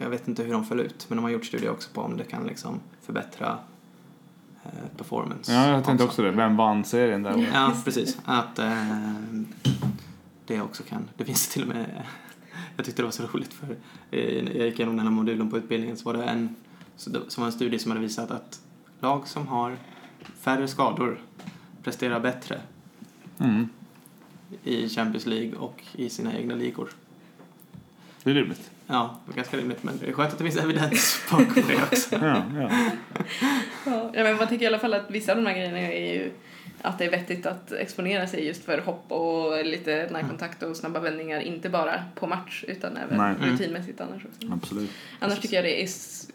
[0.00, 2.16] jag vet inte hur de föll ut, men de har gjort studier också på om
[2.16, 3.58] det kan liksom förbättra
[4.64, 5.52] eh, performance.
[5.52, 6.30] Ja, jag tänkte också det.
[6.30, 7.48] Vem vann serien där?
[7.54, 8.18] Ja, precis.
[8.24, 8.84] Att eh,
[10.46, 11.08] det också kan.
[11.16, 11.86] Det finns till och med,
[12.76, 13.76] jag tyckte det var så roligt för
[14.10, 16.54] eh, jag gick igenom den här modulen på utbildningen så var det en,
[16.96, 18.60] så det, som var en studie som hade visat att
[19.00, 19.76] lag som har
[20.40, 21.20] färre skador
[21.82, 22.60] presterar bättre
[23.38, 23.68] Mm.
[24.64, 26.90] i Champions League och i sina egna ligor.
[28.22, 28.70] Det är rimligt.
[28.90, 31.76] Ja, det är ganska rimligt, men det är skönt att det finns evidens bakom det
[31.82, 32.14] också.
[32.22, 32.70] Ja, ja.
[33.86, 36.30] Ja, men man tycker i alla fall att vissa av de här grejerna är ju
[36.82, 41.00] att det är vettigt att exponera sig just för hopp och lite närkontakt och snabba
[41.00, 43.34] vändningar, inte bara på match utan även Nej.
[43.34, 43.50] Mm.
[43.50, 44.52] rutinmässigt annars också.
[44.52, 44.90] Absolut.
[45.18, 45.86] Annars tycker jag det är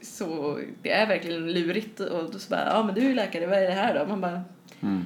[0.01, 3.47] så, det är verkligen lurigt och då så bara, ja men du är ju läkare,
[3.47, 4.05] vad är det här då?
[4.05, 4.41] Man bara,
[4.81, 5.05] Mm.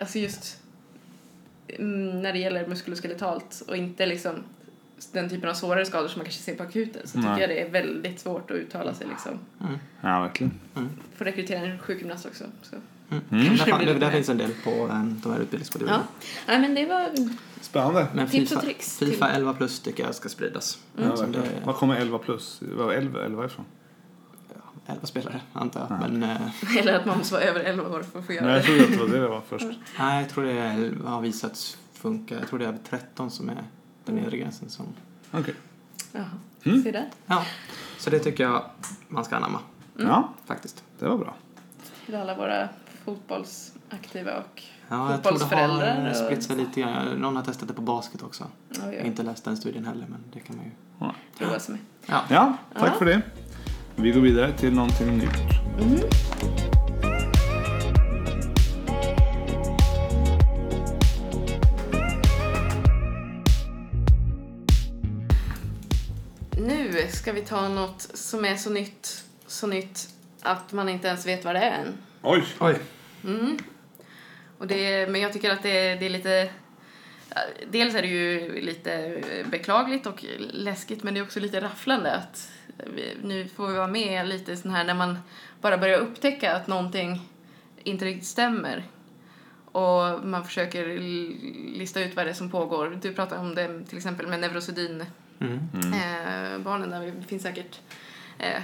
[0.00, 0.60] alltså just
[1.68, 4.34] mm, när det gäller muskuloskeletalt och inte liksom
[5.06, 7.26] den typen av svårare skador som man kanske ser på akuten så Nej.
[7.28, 9.38] tycker jag det är väldigt svårt att uttala sig liksom.
[9.60, 9.78] Mm.
[10.00, 10.52] Ja, verkligen.
[11.16, 12.44] Får rekrytera en sjukgymnast också.
[12.62, 12.76] Så.
[13.10, 13.24] Mm.
[13.30, 13.56] Mm.
[13.56, 16.02] Där, fan- där, finns en del på eh, de här utbildningsmodulerna.
[16.08, 17.10] Ja, Nej, men det var
[17.60, 18.06] Spännande.
[18.14, 20.78] Men Tips och Fifa, tricks Fifa till- 11 plus tycker jag ska spridas.
[20.96, 21.54] Ja, Som verkligen.
[21.60, 22.62] det, Vad kommer 11 plus?
[22.76, 23.64] Var 11, 11 ifrån?
[24.86, 25.90] 11 spelare, antar jag.
[25.90, 26.08] Ja.
[26.08, 28.54] Men eh, Eller att man måste vara över 11 år för att få göra Nej,
[28.56, 29.66] jag trodde att det var det det var först.
[29.98, 32.34] nej, jag tror det är, har visats funka.
[32.34, 33.64] Jag tror det är 13 som är
[34.04, 34.70] den nedre gränsen.
[34.70, 34.86] Som,
[35.30, 35.54] Okej.
[36.12, 36.24] Jaha,
[36.64, 36.82] Mm.
[36.82, 37.10] se där.
[37.26, 37.44] ja,
[37.98, 38.64] så det tycker jag
[39.08, 39.58] man ska anamma,
[39.98, 40.84] Ja, faktiskt.
[40.98, 41.34] det var bra.
[42.06, 42.68] Till alla våra
[43.04, 47.08] fotbollsaktiva och Ja, jag tror det Fotbollsföräldrar har spritt sig lite grann.
[47.16, 48.44] Någon har testat det på basket också.
[48.68, 50.70] ja, Jag har ja, inte läst den studien heller, men det kan man ju...
[51.38, 51.80] prova sig med.
[52.06, 52.20] Ja.
[52.30, 52.98] Ja, tack Ja.
[52.98, 53.22] för det.
[53.96, 55.30] Vi går vidare till någonting nytt.
[55.80, 55.98] Mm.
[67.22, 70.08] Ska vi ta något som är så nytt, så nytt
[70.40, 71.98] att man inte ens vet vad det är än.
[72.22, 72.44] Oj!
[72.60, 72.78] Oj.
[73.24, 73.58] Mm.
[74.58, 76.50] Och det, men jag tycker att det, det är lite...
[77.70, 82.50] Dels är det ju lite beklagligt och läskigt men det är också lite rafflande att
[82.94, 85.18] vi, nu får vi vara med lite sån här när man
[85.60, 87.28] bara börjar upptäcka att någonting
[87.82, 88.84] inte riktigt stämmer.
[89.72, 90.86] Och man försöker
[91.78, 92.98] lista ut vad det är som pågår.
[93.02, 95.04] Du pratar om det till exempel med neurosedyn
[95.42, 95.92] Mm.
[95.92, 97.12] eh, barnen där.
[97.20, 97.80] Det finns säkert
[98.38, 98.62] eh,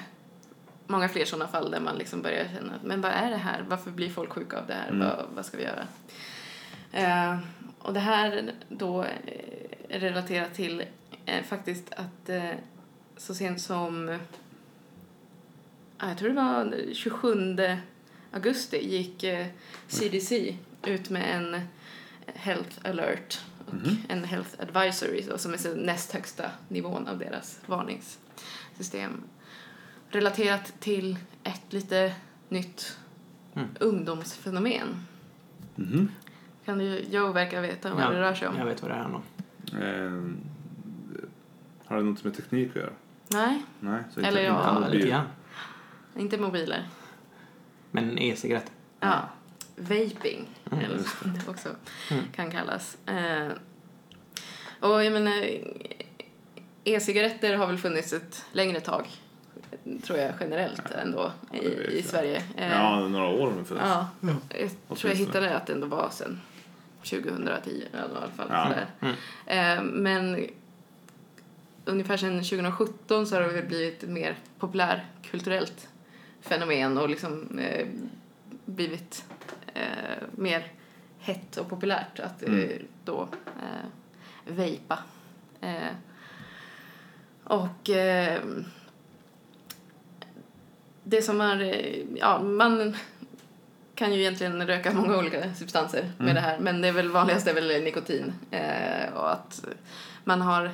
[0.87, 3.65] många fler sådana fall där man liksom börjar känna att men vad är det här?
[3.69, 4.89] Varför blir folk sjuka av det här?
[4.89, 4.99] Mm.
[4.99, 5.87] Vad, vad ska vi göra?
[6.93, 7.39] Eh,
[7.79, 9.09] och det här då eh,
[9.89, 10.85] relaterat till
[11.27, 12.51] eh, faktiskt att eh,
[13.17, 14.19] så sent som
[16.01, 17.57] jag tror det var 27
[18.31, 19.47] augusti gick eh,
[19.89, 21.61] CDC ut med en
[22.35, 23.97] health alert och Mhm.
[24.09, 29.23] en health advisory då, som är så näst högsta nivån av deras varningssystem
[30.11, 32.15] relaterat till ett lite
[32.49, 32.97] nytt
[33.55, 33.69] Mm.
[33.81, 34.89] ungdomsfenomen.
[35.77, 36.09] Mhm.
[36.65, 38.57] Kan du, Joe verkar veta vad det rör sig om.
[38.59, 39.23] Jag vet vad det är om.
[39.83, 40.35] Eh,
[41.87, 42.91] har det något med teknik att göra?
[43.29, 44.97] Nej, Nej, så Eller inte, ja, inte Ja, mobil.
[44.99, 45.27] lite grann.
[46.17, 46.89] inte mobiler.
[47.91, 48.73] Men e-cigarett.
[49.01, 49.29] Ja,
[49.79, 51.69] vaping, Mm, eller som det också
[52.11, 52.25] Mm.
[52.37, 52.97] kan kallas.
[53.07, 53.49] Eh,
[54.81, 55.45] och jag menar,
[56.85, 59.07] e-cigaretter har väl funnits ett längre tag,
[60.03, 62.03] tror jag generellt ändå, det i, i.
[62.03, 62.43] Sverige.
[62.57, 63.71] Eh, Ja, några år funnits.
[63.71, 64.35] ja, Ja.
[64.91, 66.41] jag tror jag hittade att det ändå var sen
[67.03, 68.47] 2010 i alla fall.
[68.51, 68.75] Ja.
[69.01, 69.15] Mm.
[69.47, 70.47] Eh, men
[71.85, 75.89] ungefär sedan 2017 så har det väl blivit ett mer populärkulturellt
[76.41, 77.87] fenomen och liksom eh,
[78.65, 79.25] blivit
[79.81, 80.73] eh, mer
[81.19, 82.87] hett och populärt att eh, Mm.
[83.05, 83.87] då eh,
[84.55, 84.99] vejpa.
[85.61, 85.93] Eh,
[87.45, 88.41] och eh,
[91.05, 92.97] det som är, eh, ja, man
[93.95, 96.35] kan ju egentligen röka många olika substanser med Mm.
[96.35, 99.65] det här men det är väl vanligast är väl nikotin eh, och att
[100.25, 100.71] man har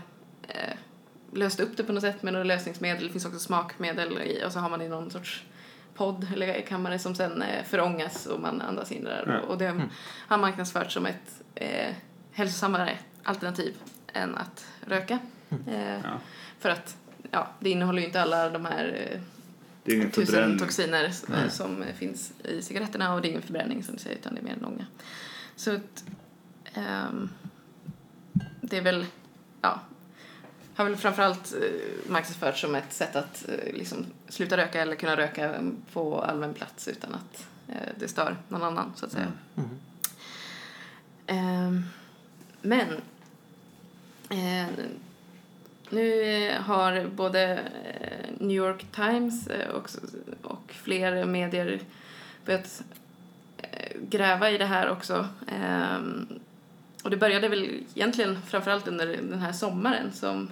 [1.33, 3.07] löst upp det på något sätt med några lösningsmedel.
[3.07, 5.45] Det finns också smakmedel i och så har man i någon sorts
[5.95, 9.25] podd eller kammare som sen eh, förångas och man andas in där.
[9.43, 9.49] Ja.
[9.49, 9.89] Och det Mm.
[10.29, 11.95] har marknadsförts som ett eh,
[12.33, 13.75] hälsosammare alternativ
[14.13, 15.19] än att röka.
[15.67, 16.19] Eh, Ja.
[16.59, 16.97] För att
[17.31, 19.11] ja, det innehåller ju inte alla de här
[19.85, 21.51] eh, tusen toxiner Nej.
[21.51, 24.41] som eh, finns i cigaretterna och det är ingen förbränning som du säger utan det
[24.41, 24.87] är mer än ånga.
[25.57, 26.05] Så att,
[26.75, 27.29] ehm,
[28.61, 29.07] det är väl,
[29.63, 29.81] ja,
[30.77, 35.17] har väl framförallt eh, marknadsförts som ett sätt att eh, liksom sluta röka eller kunna
[35.17, 35.55] röka
[35.93, 39.33] på allmän plats utan att eh, det stör någon annan så att säga.
[39.57, 39.71] Mm.
[41.27, 41.83] Ehm,
[42.63, 42.89] men
[45.91, 47.61] nu har både
[48.39, 49.49] New York Times
[50.43, 51.81] och, fler medier
[52.45, 52.83] börjat
[54.01, 55.29] gräva i det här också.
[55.49, 56.29] Ehm,
[57.05, 60.51] och det började väl egentligen framförallt under den här sommaren som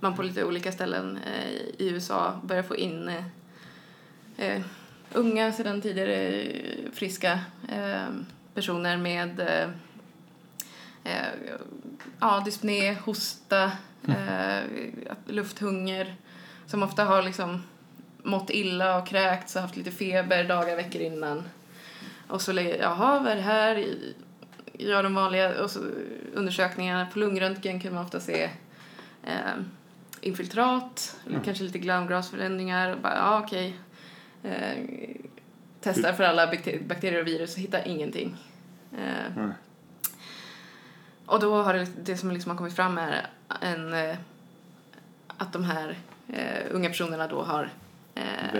[0.00, 3.24] man på lite olika ställen eh, i USA börjar få in eh,
[4.36, 4.62] eh,
[5.12, 6.44] unga, sedan tidigare
[6.92, 7.40] friska
[8.54, 9.40] personer med
[12.20, 13.72] ja, dyspné, hosta,
[14.08, 14.62] eh,
[15.26, 16.16] lufthunger.
[16.66, 17.62] Som ofta har liksom
[18.22, 21.42] mått illa och kräkts och haft lite feber dagar, veckor innan.
[22.28, 23.94] Och så lägger jaha, vad är det här?
[24.72, 25.80] Gör de vanliga och så,
[26.34, 27.06] undersökningarna.
[27.06, 28.50] På lungröntgen kan man ofta se
[29.22, 29.54] eh,
[30.20, 32.96] infiltrat, eller kanske lite glamgrasförändringar.
[33.02, 33.76] Bara, ja, okej.
[34.42, 34.84] Eh,
[35.80, 38.36] testar för alla bakter- bakterier och virus och hittar ingenting.
[38.92, 39.50] Eh, Nej.
[41.26, 43.26] och då har det, det som liksom har kommit fram är
[43.60, 44.16] en, eh,
[45.26, 47.70] att de här eh, unga personerna då har
[48.14, 48.52] eh,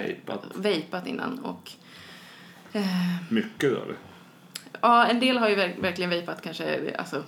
[0.54, 1.06] Vejpat.
[1.06, 1.38] innan.
[1.38, 1.72] Och,
[2.72, 3.82] eh, Mycket då
[4.80, 7.22] ja, en del har ju verk, verkligen vejpat kanske alltså,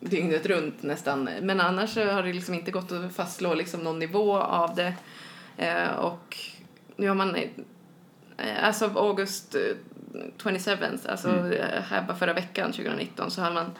[0.00, 1.30] dygnet runt nästan.
[1.42, 4.94] Men annars har det liksom inte gått att fastslå liksom någon nivå av det.
[5.56, 6.36] Eh, och
[6.96, 9.60] nu har man, eh, as of August eh,
[10.42, 10.70] 27,
[11.08, 13.70] alltså eh, här bara förra veckan 2019, så har man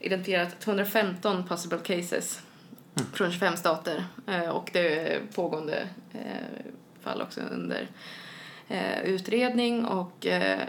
[0.00, 2.42] identifierat 215 possible cases
[3.12, 4.04] från 25 stater.
[4.26, 7.88] Eh, och det är pågående eh, fall också under
[8.68, 10.60] eh, utredning och eh,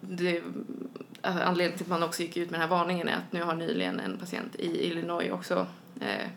[0.00, 3.32] det, alltså anledningen till att man också gick ut med den här varningen är att
[3.32, 5.66] nu har nyligen en patient i Illinois också
[6.00, 6.28] eh,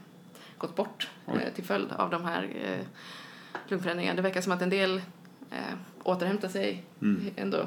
[0.57, 2.85] gått bort eh, till följd av de här eh,
[3.67, 4.15] lungförändringarna.
[4.15, 5.01] Det verkar som att en del
[5.51, 5.57] eh,
[6.03, 7.31] återhämtar sig Mm.
[7.35, 7.65] ändå.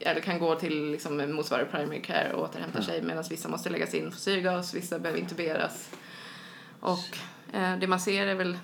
[0.00, 3.94] Eller kan gå till liksom, motsvarande primary care och återhämta sig medan vissa måste läggas
[3.94, 5.90] in för syrgas, vissa behöver intuberas.
[6.80, 7.18] Och
[7.52, 8.58] eh, det man ser är väl...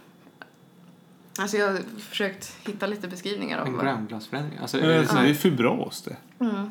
[1.38, 3.84] Alltså jag har försökt hitta lite beskrivningar av En vad...
[3.84, 4.58] gramglasförändring.
[4.58, 6.16] Alltså, Det är, är det- det är fibros det.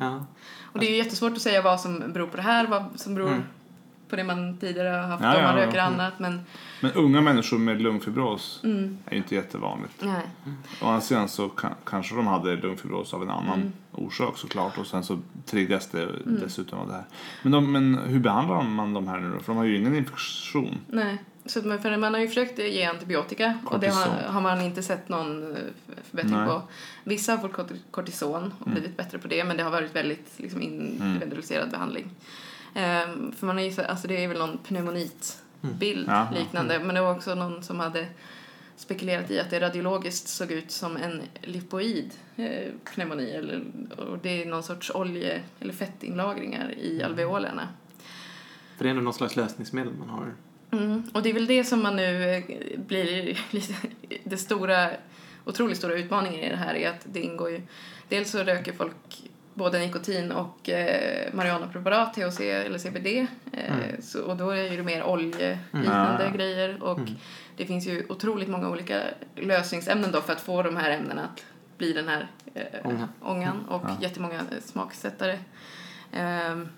[0.00, 0.26] ja.
[0.72, 3.14] Och det är ju jättesvårt att säga vad som beror på det här, vad som
[3.14, 3.42] beror Mm.
[4.08, 5.66] På det man tidigare har haft Ja, om man ja, ja.
[5.66, 6.12] röker annat.
[6.18, 6.40] Men
[6.80, 9.94] Men unga människor med lungfibros mm, är ju inte jättevanligt.
[10.02, 10.22] nej.
[10.82, 13.72] Å andra sidan så kan, kanske de hade lungfibros av en annan Mm.
[13.92, 17.04] orsak såklart och sen så triggas det dessutom av det här.
[17.42, 19.38] Men, de, men hur behandlar man de här nu då?
[19.38, 20.78] För de har ju ingen infektion.
[20.86, 21.18] nej.
[21.46, 24.34] Så man, för man har ju försökt ge antibiotika och det har, Kortison.
[24.34, 25.62] har man inte sett någon eh,
[26.10, 26.46] förbättring Nej.
[26.48, 26.62] på.
[27.04, 30.32] Vissa har fått korti- kortison och blivit bättre på det men det har varit väldigt
[30.36, 32.10] liksom, individualiserad behandling.
[32.74, 36.28] Ehm, för man har ju, så- alltså det är väl någon pneumonitbild Jaha.
[36.34, 38.06] liknande men det var också någon som hade
[38.76, 43.62] spekulerat i att det radiologiskt såg ut som en lipoid eh, pneumoni eller,
[43.96, 47.68] och det är någon sorts olje eller fettinlagringar i alveolerna.
[48.76, 50.34] För det är ändå någon slags lösningsmedel man har.
[50.70, 51.02] Mm.
[51.14, 52.44] Och det är väl det som man nu eh,
[52.80, 53.74] blir lite,
[54.24, 54.90] det stora,
[55.44, 57.62] otroligt stora utmaningen i det här är att det ingår ju,
[58.08, 59.22] dels så röker folk
[59.58, 63.26] både nikotin och eh, marijuanapreparat, THC eller CBD.
[63.52, 66.32] Eh, så, och då är ju det mer oljeliknande Mm.
[66.36, 67.00] grejer och
[67.56, 69.00] det finns ju otroligt många olika
[69.36, 71.44] lösningsämnen då för att få de här ämnena att
[71.78, 73.08] bli den här eh, Ånga.
[73.20, 73.96] ångan och Ja.
[74.00, 75.38] jättemånga eh, smaksättare.
[76.12, 76.68] Ehm,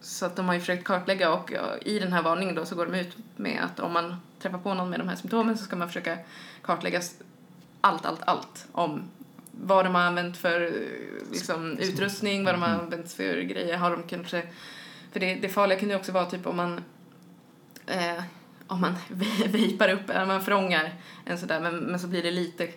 [0.00, 2.86] så att de har ju försökt kartlägga och i den här varningen då så går
[2.86, 5.76] de ut med att om man träffar på någon med de här symptomen så ska
[5.76, 6.18] man försöka
[6.62, 7.00] kartlägga
[7.80, 9.02] allt, allt, allt om
[9.60, 13.76] vad de har använt för eh, liksom, utrustning, vad de har använt för grejer.
[13.76, 14.42] Har de kanske...
[15.12, 16.80] För det, det farliga kan ju också vara typ om man
[17.86, 18.24] eh,
[18.66, 18.94] om man
[19.46, 22.68] vejpar upp, eller man frångar en sådär men, men så blir det lite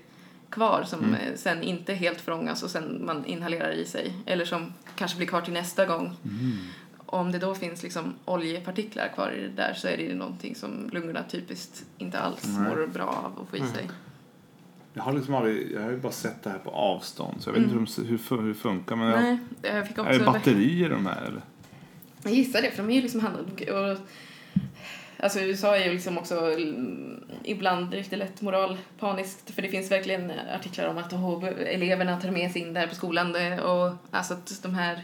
[0.49, 4.13] kvar som eh, sen inte helt frångas och sen man inhalerar i sig.
[4.25, 6.15] Eller som kanske blir kvar till nästa gång.
[6.97, 10.89] Om det då finns liksom oljepartiklar kvar i det där så är det någonting som
[10.93, 13.89] lungorna typiskt inte alls mår bra av att få i sig.
[14.97, 17.53] Jag har liksom aldrig, jag har ju bara sett det här på avstånd så jag
[17.53, 18.95] vet inte hur, hur, det funkar.
[18.95, 20.31] Men jag, Nej, jag fick är det också...
[20.31, 21.41] batterier de här eller?
[22.23, 23.97] Jag gissar det, för de är ju liksom handlade och
[25.19, 30.31] Alltså USA är ju liksom också mm, ibland lite lätt moralpaniskt för det finns verkligen
[30.55, 34.63] artiklar om att oh, eleverna tar med sig in där på skolan och alltså att
[34.63, 35.03] de här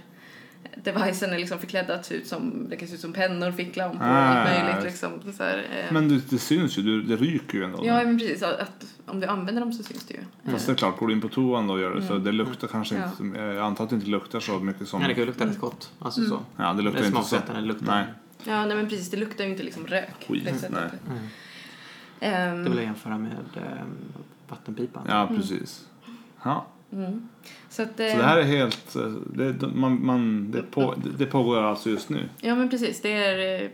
[0.84, 4.00] devicen är liksom förklädda att se ut som, det kan se ut som pennor, ficklampor
[4.02, 5.34] och Ah, allt möjligt liksom.
[5.38, 5.94] Så här, eh.
[5.94, 7.86] Men det, det syns ju, det, det ryker ju ändå.
[7.86, 8.44] Ja, men precis.
[8.44, 10.52] Att, att om du använder dem så syns det ju.
[10.52, 12.32] Fast det är klart, går du in på toan då och gör det så det
[12.32, 13.24] luktar kanske Ja.
[13.26, 15.02] inte, jag antar att det inte luktar så mycket som...
[15.02, 15.92] Ja, det kan ju lukta rätt gott.
[16.00, 16.40] Alltså så.
[16.58, 17.38] Ja, det luktar det är inte så...
[17.54, 17.86] det luktar.
[17.86, 18.06] Nej,
[18.46, 19.12] Ja, nej men precis.
[19.12, 20.26] Det luktar ju inte liksom rök.
[20.28, 20.82] Skit, nej.
[21.10, 21.24] Mm.
[22.20, 23.62] Ehm, Det vill jag jämföra med eh,
[24.50, 25.04] vattenpipan.
[25.10, 25.86] ja precis.
[26.44, 26.66] Ja.
[26.92, 27.30] mm.
[27.74, 27.98] Så att...
[27.98, 29.02] Så eh, det här är helt, eh,
[29.34, 32.30] det, man, man, det, på, det pågår alltså just nu.
[32.42, 33.02] Ja, men precis.
[33.02, 33.64] Det är...
[33.64, 33.70] eh,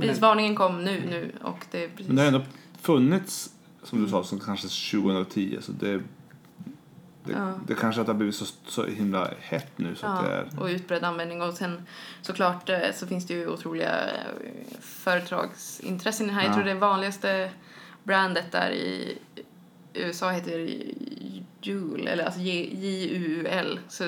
[0.00, 2.06] Precis, varningen kom nu, nu och det är precis...
[2.06, 2.42] Men det har ändå
[2.80, 3.50] funnits,
[3.82, 5.92] som du sa, som kanske 2010 så det,
[7.24, 7.52] det, Ja.
[7.66, 10.36] det kanske att det har blivit så, så himla hett nu så att det Ja,
[10.36, 10.60] är...
[10.60, 11.42] och utbredd användning.
[11.42, 11.82] Och sen
[12.22, 13.90] såklart så finns det ju otroliga
[14.80, 16.42] företagsintressen här.
[16.42, 16.54] Jag Ja.
[16.54, 17.50] tror det vanligaste
[18.02, 19.18] brandet där i
[19.94, 20.58] USA heter
[21.66, 23.78] Juul, eller alltså J-U-U-L.
[23.88, 24.04] Så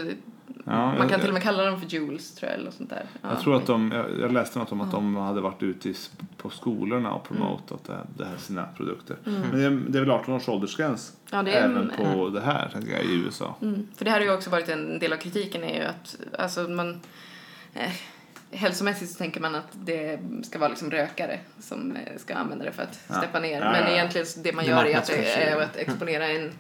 [0.65, 2.91] Ja, Man jag- kan till och med kalla dem för Jules tror jag eller sånt
[2.91, 3.05] där.
[3.23, 5.93] Jag Ja, tror att de, jag, jag läste något om att de hade varit ute
[6.37, 7.43] på skolorna och Mm.
[7.43, 9.17] promotat det, det här, sina produkter.
[9.25, 12.29] Men det är, det är väl 18 års åldersgräns Ja, det är även en- på
[12.29, 13.55] det här tänker jag, i USA.
[13.63, 13.89] Mm.
[13.97, 16.61] För det här har ju också varit en del av kritiken är ju att alltså
[16.61, 17.01] man
[17.75, 17.91] eh,
[18.51, 22.73] hälsomässigt så tänker man att det ska vara liksom rökare som eh, ska använda det
[22.73, 23.15] för att Ja.
[23.15, 23.61] steppa ner.
[23.61, 23.95] Ja, Men ja, ja.
[23.95, 25.15] egentligen det man Det gör är att, ju.
[25.15, 26.51] är att exponera en Ja,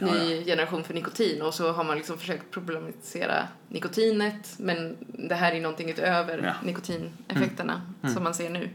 [0.00, 4.96] ny generation för nikotin och så har man liksom försökt problematisera nikotinet men
[5.28, 6.52] det här är någonting utöver Ja.
[6.66, 7.82] nikotineffekterna
[8.14, 8.70] som man ser nu.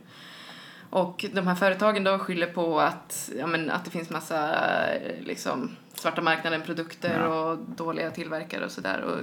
[0.89, 4.53] Och de här företagen då skyller på att, ja, men att det finns massa
[4.93, 7.27] eh, liksom, svarta marknaden produkter Ja.
[7.51, 9.01] och dåliga tillverkare och sådär.
[9.01, 9.19] Och,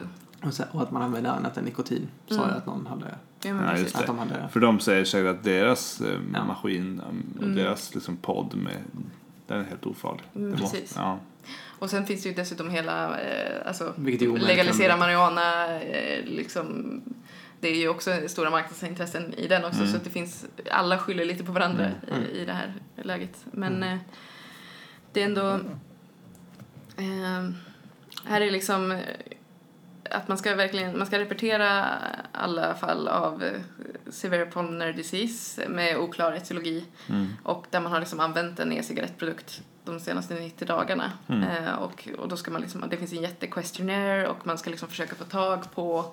[0.49, 2.09] Och, så, och att man använder annat än nikotin.
[2.29, 2.49] Sa Mm.
[2.49, 3.07] jag att någon hade.
[3.45, 4.49] ja, men Att de hade.
[4.53, 6.45] För de säger sig att deras eh, Ja.
[6.45, 7.57] maskin um, och Mm.
[7.57, 8.77] deras liksom, podd med,
[9.47, 10.23] den är helt ofarlig.
[10.35, 10.95] Mm, Det precis.
[10.97, 11.19] ja.
[11.83, 13.95] Och sen finns det ju dessutom hela, eh, alltså
[14.49, 17.01] legalisera marijuana, eh, liksom,
[17.61, 19.93] det är ju också stora marknadsintressen i den också Mm.
[19.93, 22.23] så det finns, alla skyller lite på varandra Mm.
[22.23, 23.45] i, i det här läget.
[23.51, 23.97] Men eh,
[25.13, 25.49] det är ändå,
[26.97, 27.51] eh,
[28.25, 28.99] här är liksom
[30.11, 31.85] att man ska verkligen, man ska rapportera
[32.33, 33.45] alla fall av
[34.11, 37.27] severe pulmonary disease med oklar etiologi Mm.
[37.43, 41.13] och där man har liksom använt en e-cigarettprodukt de senaste 90 dagarna.
[41.29, 41.43] Mm.
[41.43, 44.89] Eh, och, och då ska man liksom, det finns en jätte-questionnaire och man ska liksom
[44.89, 46.13] försöka få tag på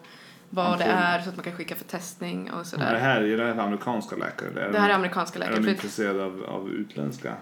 [0.49, 0.89] vad det Ampull.
[1.03, 2.95] är så att man kan skicka för testning och Är det sådär.
[2.95, 4.49] här, är det här amerikanska läkare?
[4.49, 5.55] eller Det här är de- amerikanska Är läkare.
[5.57, 7.35] de För, intresserade av, av utländska?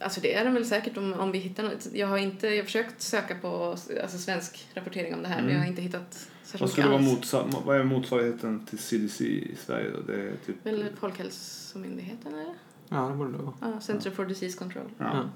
[0.00, 1.86] alltså det är de väl säkert om, om vi hittar något.
[1.92, 3.64] Jag har inte, jag har försökt söka på
[4.02, 5.54] alltså, svensk rapportering om det här men Mm.
[5.54, 6.28] jag har inte hittat
[6.60, 10.00] Vad, skulle vara motsa- vad är motsvarigheten till CDC i Sverige då?
[10.12, 10.66] Det är typ...
[10.66, 12.54] Väl Folkhälsomyndigheten eller?
[12.88, 13.54] Ja, det borde det vara.
[13.60, 14.90] Ja, Center for Disease Control.
[14.98, 15.28] Ja, Ja.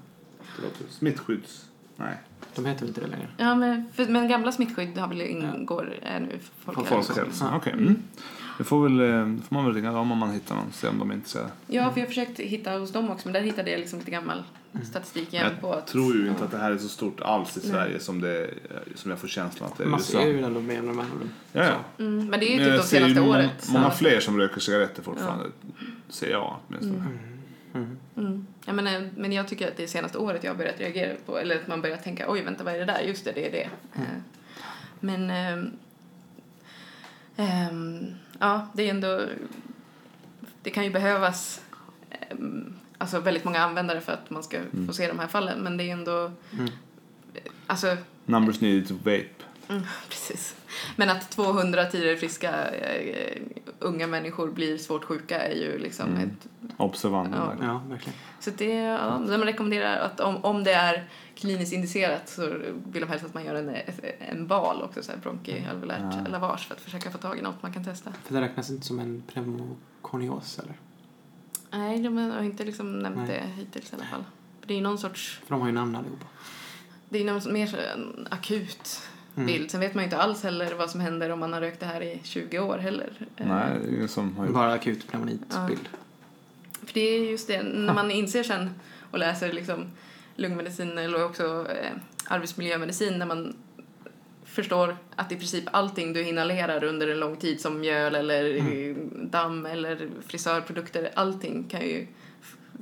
[0.57, 0.85] Det låter...
[0.89, 1.65] Smittskydds...
[1.95, 2.17] Nej.
[2.55, 3.27] De heter väl inte det längre?
[3.37, 7.15] Ja, men, för, men gamla smittskydd har väl ingår, är nu Folkhälsomyndigheten.
[7.15, 7.57] Folkhälsan, Ja.
[7.57, 7.73] okej.
[7.73, 7.95] Mm.
[8.57, 10.99] Det får, väl, eh, får man väl ringa dem om man hittar någon, se om
[10.99, 11.49] de är intresserade.
[11.67, 14.43] Ja, för jag försökte hitta hos dem också, men där hittade jag liksom lite gammal
[14.83, 15.87] statistik igen Jag på att...
[15.87, 17.69] tror ju inte att det här är så stort alls i Nej.
[17.71, 18.49] Sverige som, det,
[18.95, 20.19] som jag får känslan att det är i Man USA.
[20.19, 21.05] ser ju ändå mer med
[21.51, 21.75] Ja, ja.
[21.97, 23.69] Mm, men det är ju Men typ de senaste många, året.
[23.73, 25.45] Många så- fler som röker cigaretter fortfarande,
[26.09, 26.95] ser jag åtminstone.
[26.99, 27.17] Mm.
[27.73, 27.97] Mm.
[28.65, 31.55] Ja, men, men jag tycker att det senaste året jag har börjat reagera på, eller
[31.55, 33.69] att man börjar tänka oj vänta vad är det där, just det, det är det.
[33.95, 34.07] Mm.
[34.07, 34.21] Eh,
[34.99, 35.71] Men ehm,
[37.37, 38.05] ehm,
[38.39, 39.21] ja, det är ändå,
[40.61, 41.61] det kan ju behövas
[42.09, 44.87] ehm, alltså väldigt många användare för att man ska Mm.
[44.87, 46.69] få se de här fallen, men det är ändå, Mm.
[47.67, 49.29] alltså Numbers needed to vape.
[49.69, 50.55] Mm, precis.
[50.95, 53.41] Men att 200 tidigare friska eh,
[53.79, 56.21] unga människor blir svårt sjuka är ju liksom Mm.
[56.29, 56.47] ett...
[56.77, 57.35] Observant.
[57.35, 57.53] Ja.
[57.61, 57.81] Ja.
[57.89, 58.19] Verkligen.
[58.39, 62.47] Så det, ja, de rekommenderar att om, om det är kliniskt indicerat så
[62.85, 63.75] vill de helst att man gör en,
[64.19, 66.31] en bal också, så här bronkialveolärt Ja.
[66.31, 68.11] lavage för att försöka få tag i något man kan testa.
[68.23, 70.73] För det räknas inte som en pneumokonios eller?
[71.71, 73.27] Nej, de har inte liksom nämnt Nej.
[73.27, 74.23] det hittills i alla fall.
[74.65, 76.25] Det är någon sorts, För de har ju namn allihopa.
[77.09, 77.95] det är någon mer
[78.29, 79.01] akut
[79.37, 79.47] Mm.
[79.47, 79.71] bild.
[79.71, 81.85] Sen vet man ju inte alls heller vad som händer om man har rökt det
[81.85, 83.09] här i 20 år heller.
[83.37, 85.89] Nej, det är som har Bara akut pneumonitbild.
[86.85, 88.69] För det är just det, när man inser sen
[89.11, 89.85] och läser liksom
[90.35, 91.91] lungmedicin eller också eh,
[92.27, 93.55] arbetsmiljömedicin när man
[94.45, 98.95] förstår att i princip allting du inhalerar under en lång tid som mjöl eller eh,
[99.21, 102.07] damm eller frisörprodukter, allting kan ju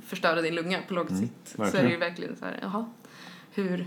[0.06, 1.56] förstöra din lunga på lång Mm, sikt.
[1.72, 2.86] så är det ju verkligen så här, jaha,
[3.54, 3.86] hur,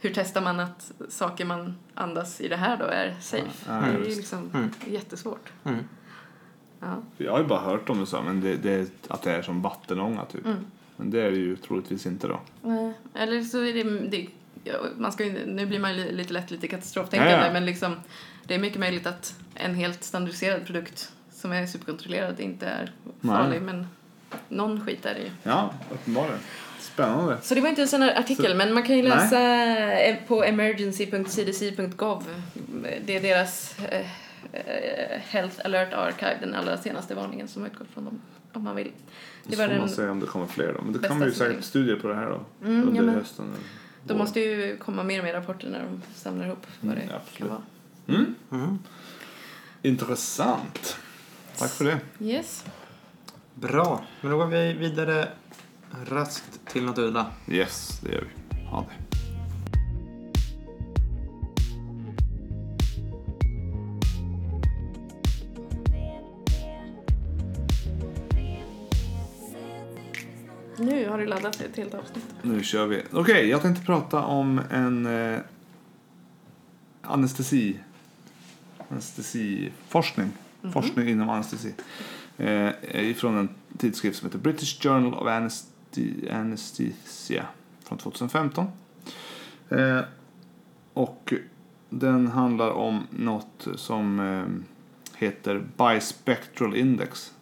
[0.00, 3.64] hur testar man att saker man andas i det här då är safe?
[3.68, 4.70] Ja, det är ju liksom Mm.
[4.86, 5.52] jättesvårt.
[5.64, 5.84] Mm.
[6.80, 7.02] Ja.
[7.16, 9.62] Jag har ju bara hört om det så, men det, det, att det är som
[9.62, 10.44] vattenånga typ.
[10.44, 10.58] Mm.
[10.96, 12.40] Men det är det ju troligtvis inte då.
[12.62, 14.26] Nej, eller så är det, det
[14.96, 17.52] man ska nu blir man ju li- lite lätt lite katastroftänkande Ja, ja.
[17.52, 17.96] men liksom
[18.46, 23.36] det är mycket möjligt att en helt standardiserad produkt som är superkontrollerad inte är Nej.
[23.36, 23.86] farlig men
[24.48, 25.30] någon skit är det ju.
[25.42, 26.38] Ja, uppenbarligen.
[26.78, 27.38] Spännande.
[27.42, 29.40] Så det var inte en sån här artikel Så- men man kan ju läsa
[30.00, 32.24] eh, på emergency.cdc.gov.
[33.06, 34.06] Det är deras eh,
[34.52, 38.20] eh, Health Alert Archive, den allra senaste varningen som utgår från dem
[38.52, 38.92] om man vill.
[39.44, 40.82] Det Så var får man se om det kommer fler då.
[40.82, 42.40] Men det kommer ju säkert studier på det här då.
[42.66, 43.52] Mm, under ja, hösten.
[44.04, 47.14] de måste ju komma mer och mer rapporter när de samlar ihop vad det Mm,
[47.36, 47.62] kan vara.
[48.08, 48.34] Mm.
[48.52, 48.78] Mm.
[49.82, 50.96] Intressant.
[51.58, 51.98] Tack för det.
[52.20, 52.64] Yes.
[53.54, 55.28] Bra, men då går vi vidare
[56.08, 57.26] raskt till något udda.
[57.48, 58.20] Yes, det gör
[58.50, 58.56] vi.
[58.64, 59.18] Ha det.
[70.78, 72.24] Nu har du laddat ett helt avsnitt.
[72.42, 73.02] Nu kör vi.
[73.12, 75.40] Okej, jag tänkte prata om en eh,
[77.02, 77.76] anestesi
[78.90, 80.30] anestesiforskning.
[80.72, 81.74] Forskning inom anestesi.
[82.36, 82.70] Eh,
[83.10, 85.66] ifrån en tidskrift som heter British Journal of Anesthe-
[86.30, 87.46] Anesthesia
[87.84, 88.66] från 2015.
[89.68, 90.00] Eh,
[90.94, 91.32] och
[91.88, 94.44] den handlar om något som eh,
[95.18, 97.32] heter Bispectral Index.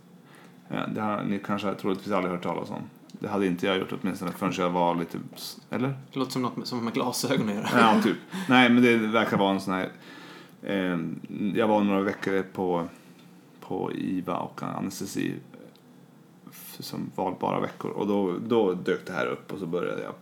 [0.69, 2.83] Eh, det har ni kanske troligtvis aldrig hört talas om.
[3.21, 5.19] Det hade inte jag gjort åtminstone förrän jag var lite...
[5.71, 5.89] Eller?
[5.89, 7.69] Det låter som något som med glasögon att göra.
[7.75, 8.17] Ja, typ.
[8.49, 9.89] Nej, men det verkar vara en sån här...
[10.63, 10.99] Eh,
[11.55, 12.89] jag var några veckor på,
[13.61, 15.35] på IVA och anestesi
[16.83, 20.13] som valbara veckor och då, då dök det här upp och så började jag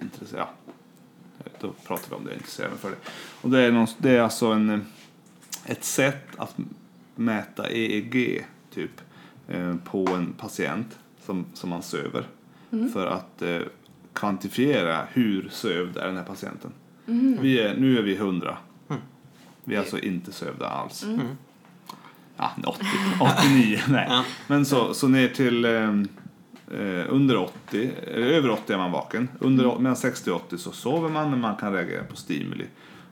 [0.00, 0.46] intressera.
[1.60, 2.96] Då pratade vi om det och intresserade mig för det.
[3.40, 4.86] Och det är, någon, det är alltså en,
[5.66, 6.56] ett sätt att
[7.14, 9.00] mäta EEG typ
[9.48, 12.26] eh, på en patient som, som man söver
[12.92, 13.60] för att eh,
[14.12, 16.72] kvantifiera hur sövd är den här patienten.
[17.40, 18.56] Vi är, nu är vi 100.
[19.64, 21.04] Vi är alltså inte sövda alls.
[22.42, 22.86] Ja, 80,
[23.20, 24.06] 89, nej.
[24.08, 24.24] Ja.
[24.46, 25.88] Men så, så ner till eh,
[26.80, 29.28] eh, under 80, eller över 80 är man vaken.
[29.38, 32.66] Under, Mellan 60 och 80 så sover man men man kan reagera på stimuli.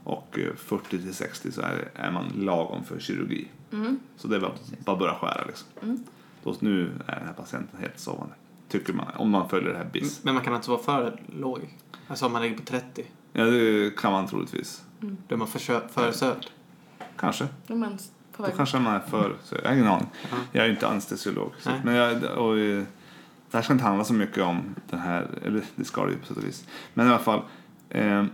[0.05, 3.49] Och eh, 40 till 60 så är, är man lagom för kirurgi.
[4.17, 4.53] Så det är bara,
[4.85, 6.05] bara börja skära liksom.
[6.43, 8.35] Då, nu är den här patienten helt sovande.
[8.69, 10.25] Tycker man, om man följer det här BIS.
[10.25, 11.77] Men man kan alltså vara för låg.
[12.07, 13.05] Alltså om man ligger på 30.
[13.33, 14.83] Ja, det kan man troligtvis.
[15.01, 16.47] Då är man för, för sövd.
[17.17, 17.49] Kanske.
[17.67, 17.99] Då är man
[18.37, 19.37] på Då kanske man är för...
[19.45, 20.09] Så jag har ingen aning.
[20.31, 20.37] Ja.
[20.53, 21.53] Jag är ju inte anestesiolog.
[21.59, 22.83] Så, men jag, och, eh,
[23.51, 26.19] det här ska inte handla så mycket om den här, eller det ska det ju
[26.19, 26.67] på sätt och vis.
[26.95, 27.43] Men i alla fall,
[27.89, 28.25] eh,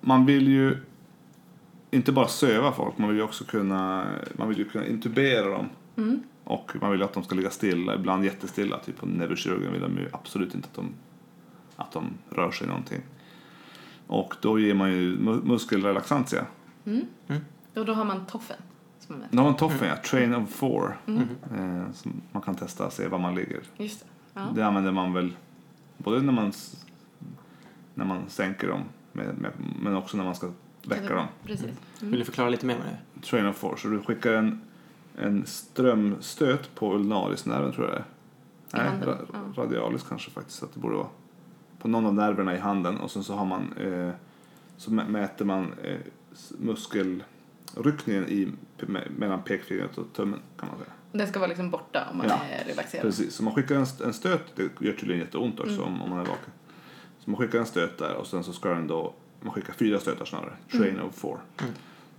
[0.00, 0.76] man vill ju
[1.90, 5.68] inte bara söva folk, man vill ju också kunna, man vill ju kunna intubera dem.
[5.96, 6.22] Mm.
[6.44, 8.78] Och man vill att de ska ligga stilla, ibland jättestilla.
[8.78, 10.88] Typ på neurokirurgen vill de ju absolut inte att de,
[11.76, 13.02] att de rör sig någonting.
[14.06, 16.46] Och då ger man ju mu- muskelrelaxantia.
[17.76, 18.56] Och då har man toffen.
[18.98, 19.28] Som är med.
[19.30, 19.96] De har en toffen, ja.
[19.96, 20.96] Train of four.
[21.06, 21.22] Mm.
[21.56, 23.60] Eh, som man kan testa och se var man ligger.
[23.76, 24.06] Just det.
[24.34, 24.46] Ja.
[24.54, 25.36] Det använder man väl
[25.96, 26.52] både när man,
[27.94, 28.80] när man sänker dem
[29.12, 29.52] med, med,
[29.82, 30.50] men också när man ska
[30.84, 31.26] väcka dem.
[31.44, 31.66] Precis.
[32.00, 33.20] Vill du förklara lite mer med det?
[33.26, 33.76] Train of four.
[33.76, 34.60] Så du skickar en,
[35.18, 37.98] en strömstöt på ulnarisnerven tror jag det
[38.78, 38.90] är.
[38.90, 39.62] Nej, ra, ja.
[39.62, 41.08] radialis kanske faktiskt att det borde vara.
[41.78, 44.10] På någon av nerverna i handen och sen så har man eh,
[44.76, 45.98] så mä- mäter man eh,
[46.32, 46.52] s-
[47.76, 48.52] muskelryckningen i,
[48.86, 50.90] me, mellan pekfingret och tummen kan man säga.
[51.12, 53.02] Den ska vara liksom borta om man Ja, är relaxerad.
[53.02, 56.18] Precis, så man skickar en, en stöt, det gör tydligen jätteont också om, om man
[56.18, 56.50] är vaken.
[57.18, 59.98] Så man skickar en stöt där och sen så ska den då, man skickar fyra
[60.00, 61.38] stötar snarare, train of four.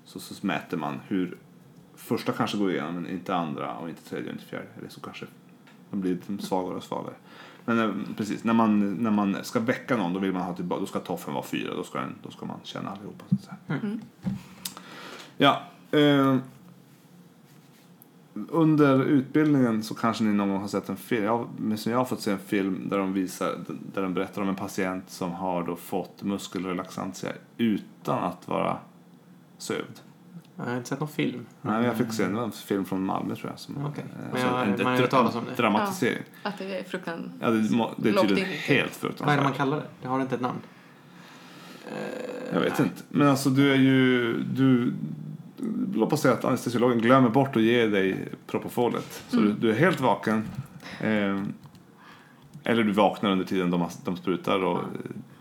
[0.06, 1.38] Så, så mäter man hur
[1.96, 4.68] första kanske går igenom men inte andra och inte tredje och inte fjärde.
[4.78, 5.26] Eller så kanske
[5.92, 7.16] de blir lite svagare och svagare.
[7.66, 10.80] Men eh, precis, när man, när man ska väcka någon då vill man ha tillbaka,
[10.80, 13.42] då ska toffen vara fyra, då ska, den, då ska man känna allihopa så att
[13.42, 13.80] säga.
[15.38, 15.62] Ja,
[15.92, 16.38] eh,
[18.50, 21.24] under utbildningen så kanske ni någon gång har sett en film.
[21.24, 21.48] Jag,
[21.86, 23.56] jag har fått se en film där de visar,
[23.94, 28.78] där de berättar om en patient som har då fått muskelrelaxantia utan att vara
[29.58, 30.00] sövd.
[30.56, 31.46] Jag har inte sett någon film.
[31.62, 33.60] Nej, men jag fick se en film från Malmö tror jag.
[33.60, 33.86] Som.
[33.86, 34.04] Okej.
[34.20, 35.56] eh, Men jag har- en- man har hört talas om det.
[35.62, 36.24] Dramatisering.
[36.44, 37.32] Att det är fruktansvärt.
[37.42, 37.60] Ja, det,
[37.98, 39.44] det är tydligen helt Vad är det fruktansvärt.
[39.44, 39.84] man kallar det?
[40.02, 40.60] Det har inte ett namn.
[42.54, 43.04] Jag vet inte.
[43.10, 44.34] Men alltså du är ju...
[44.44, 44.94] Du,
[46.14, 49.24] oss säga att anestesiologen glömmer bort att ge dig propofolet.
[49.30, 49.50] Så Mm.
[49.50, 50.48] du, du är helt vaken.
[51.02, 51.42] Eh,
[52.64, 54.80] eller du vaknar under tiden de, de sprutar och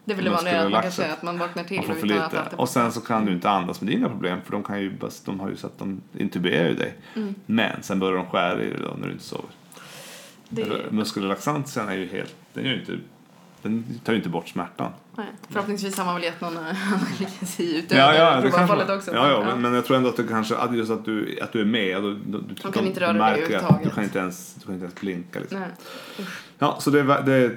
[0.05, 1.95] Det är väl det vanliga att man kan säga att man vaknar till man får
[1.95, 2.43] för lite.
[2.53, 4.99] är Och sen så kan du inte andas är inga problem för de, kan ju,
[5.25, 6.95] de har ju så att de intuberar ju dig.
[7.15, 7.35] Mm.
[7.47, 9.51] Men sen börjar de skära i dig då när du inte sover.
[10.49, 12.35] Det är, Muskelrelaxantian är ju helt...
[12.53, 12.99] Den, gör ju inte,
[13.69, 14.93] den tar ju inte bort smärtan.
[15.17, 15.27] nej.
[15.51, 16.57] Förhoppningsvis har man väl gett någon
[16.93, 19.15] analgesi utöver Ja, ja, det kanske, också.
[19.15, 21.53] ja, ja, Men, men jag tror ändå att du kanske, att just att du, att
[21.53, 23.85] du är med, du, du, du, De kan inte röra dig överhuvudtaget.
[23.85, 25.65] Du kan inte ens, du kan inte ens blinka liksom.
[26.59, 27.53] Ja, så det, det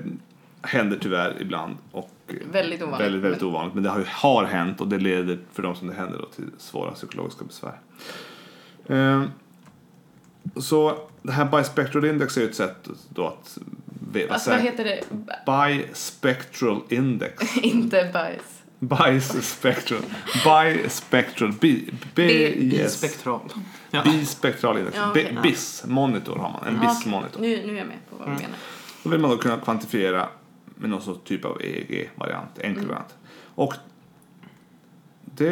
[0.62, 2.12] händer tyvärr ibland och
[2.52, 3.06] Väldigt ovanligt.
[3.06, 3.74] väldigt, väldigt ovanligt.
[3.74, 6.26] Men det har, ju, har hänt och det leder för de som det händer då
[6.26, 7.80] till svåra psykologiska besvär.
[8.88, 9.28] Ehm,
[10.56, 13.58] så det här bispectral index är ju ett sätt då att
[14.00, 15.04] veta Alltså vad heter det?
[15.88, 17.58] Bispectral index.
[17.62, 18.64] Inte bajs.
[18.80, 20.02] Bispectral.
[20.46, 21.54] Bispectral.
[21.62, 21.76] B,
[22.16, 22.98] B, yes.
[22.98, 23.42] Spektral.
[23.92, 24.04] Ja.
[24.04, 24.98] Bispektral index.
[24.98, 25.34] Ja, B- okej.
[25.36, 25.42] Ja.
[25.42, 26.68] BIS monitor har man.
[26.68, 27.12] En Ja, BIS okej.
[27.12, 27.42] monitor.
[27.42, 28.58] Nu, nu är jag med på vad du menar.
[29.04, 30.30] Då vill man då kunna kvantifiera
[30.76, 33.16] med någon sorts typ av EEG-variant, enkel variant.
[33.56, 33.74] Och
[35.26, 35.50] det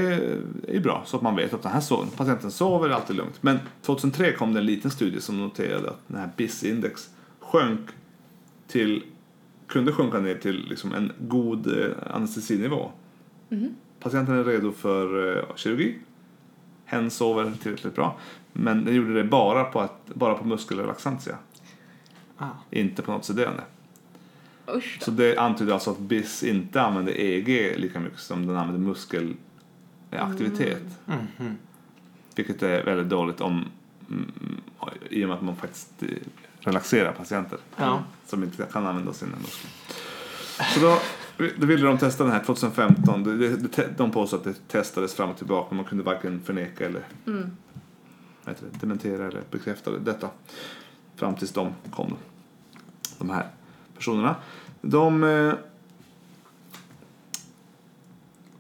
[0.68, 3.44] är bra så att man vet att den här so patienten sover, är alltid lugnt.
[3.44, 7.90] Men 2003 kom det en liten studie som noterade att den här BIS-index sjönk
[8.68, 9.04] till,
[9.68, 12.92] kunde sjunka ner till liksom en god eh, anestesinivå.
[14.00, 15.96] Patienten är redo för eh, kirurgi
[16.88, 18.18] hen sover tillräckligt bra.
[18.54, 21.38] Men den gjorde det bara på, att, bara på muskelrelaxantia,
[22.38, 22.50] Ah.
[22.72, 23.64] inte på något sederande.
[25.00, 28.82] Så det antyder alltså att BIS inte använder EEG lika mycket som den använder
[30.10, 30.84] muskelaktivitet.
[31.06, 31.58] Mhm.
[32.36, 33.66] Vilket är väldigt dåligt om,
[34.10, 34.32] mm,
[35.10, 36.04] i och med att man faktiskt
[36.60, 38.04] relaxerar patienter Ja.
[38.28, 39.72] som inte kan använda sina muskler.
[40.74, 41.00] Så då,
[41.58, 43.24] då ville de testa den här 2015.
[43.24, 45.76] Det- det- det- De påstod att det testades fram och tillbaka.
[45.76, 47.52] Man kunde varken förneka eller Mm.
[48.48, 50.30] heter det, dementera eller bekräfta detta.
[51.16, 52.16] Fram tills de kom.
[53.18, 53.48] De här
[53.96, 54.36] personerna.
[54.82, 55.54] De eh,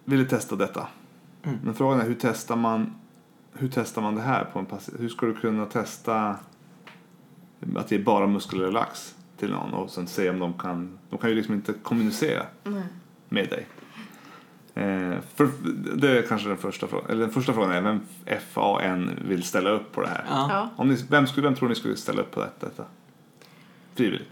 [0.05, 0.87] ville testa detta.
[1.43, 1.57] Mm.
[1.63, 2.95] Men frågan är hur testar man
[3.53, 4.99] hur testar man det här på en patient?
[5.01, 6.35] Hur ska du kunna testa
[7.75, 11.35] att ge bara muskelrelax till någon och sen se om de kan, de kan ju
[11.35, 12.83] liksom inte kommunicera Nej.
[13.29, 13.67] med dig.
[14.75, 15.49] Eh, för
[15.95, 17.09] det är kanske den första frågan.
[17.09, 18.01] Eller den första frågan är vem
[18.51, 20.25] FAN vill ställa upp på det här?
[20.29, 20.69] Ja.
[20.75, 22.65] Om ni, vem, skulle, vem tror ni skulle ställa upp på detta?
[22.65, 22.83] detta?
[23.95, 24.29] Frivilligt?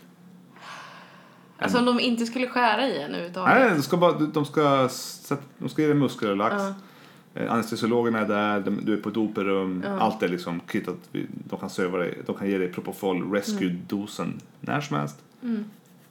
[1.57, 3.55] Alltså om de inte skulle skära i en överhuvudtaget.
[3.55, 6.55] Nej, de ska, bara, de ska, sätta, de ska ge dig muskelrelax.
[6.57, 6.73] Ja.
[7.36, 9.83] Eh, Anestesiologerna är där, de, du är på ett operum.
[9.86, 9.99] Ja.
[9.99, 10.97] Allt är liksom kittat.
[11.49, 15.17] De kan söva dig, de kan ge dig Propofol Rescue-dosen när som helst.
[15.43, 15.65] Mm.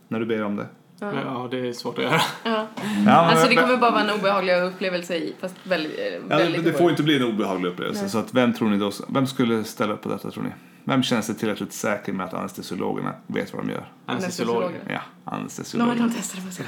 [0.08, 0.66] När du ber om det.
[0.98, 1.12] Ja.
[1.24, 2.20] ja, det är svårt att göra.
[2.44, 2.66] Ja.
[3.06, 6.64] Ja, Alltså det kommer bara vara en obehaglig upplevelse i, fast väldigt, eh, Ja, väldigt
[6.64, 8.00] det, det får inte bli en obehaglig upplevelse.
[8.00, 8.10] Nej.
[8.10, 10.50] Så att vem tror ni då, vem skulle ställa upp på detta tror ni?
[10.84, 13.88] Vem känner sig tillräckligt säker med att anestesiologerna vet vad de gör?
[14.06, 14.72] Anestesiolog.
[14.88, 15.94] Ja, anestesiologer.
[15.94, 16.66] de testade på sig.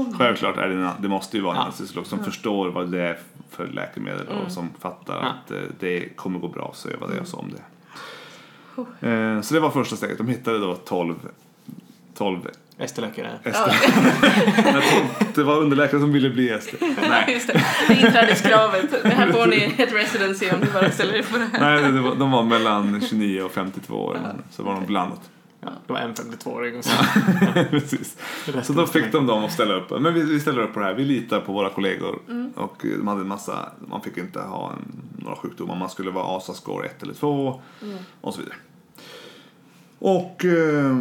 [0.00, 0.16] Oh.
[0.18, 1.64] Självklart är det, en, det måste ju vara en Ja.
[1.64, 3.18] anestesiolog som förstår vad det är
[3.50, 4.42] för läkemedel Mm.
[4.44, 5.28] och som fattar Ja.
[5.28, 7.22] att eh, det kommer gå bra att söva det Mm.
[7.22, 7.62] och så om det.
[9.08, 10.18] Eh, Så det var första steget.
[10.18, 11.14] De hittade då 12
[12.16, 12.38] 12
[12.78, 13.30] ST-läkare.
[13.44, 13.70] Ester.
[15.32, 16.78] Tror det var underläkare som ville bli Ester.
[17.08, 17.32] Nej.
[17.32, 17.64] Just det.
[17.88, 19.02] Det är inträdeskravet.
[19.02, 21.80] Det här får ni ett residency om ni bara ställer er på det här.
[21.82, 24.18] Nej, det var, de var mellan 29 och 52 år.
[24.50, 25.30] Så var de blandat.
[25.60, 26.90] Ja, det var en 52-åring och så.
[27.70, 28.16] Precis.
[28.62, 30.00] Så då fick de dem att ställa upp.
[30.00, 30.94] Men vi, vi ställer upp på det här.
[30.94, 32.18] Vi litar på våra kollegor.
[32.28, 32.52] Mm.
[32.56, 35.76] Och de hade en massa, man fick inte ha en, några sjukdomar.
[35.76, 37.98] Man skulle vara ASA-score 1 eller 2 Mm.
[38.20, 38.56] och så vidare.
[39.98, 40.96] Och eh,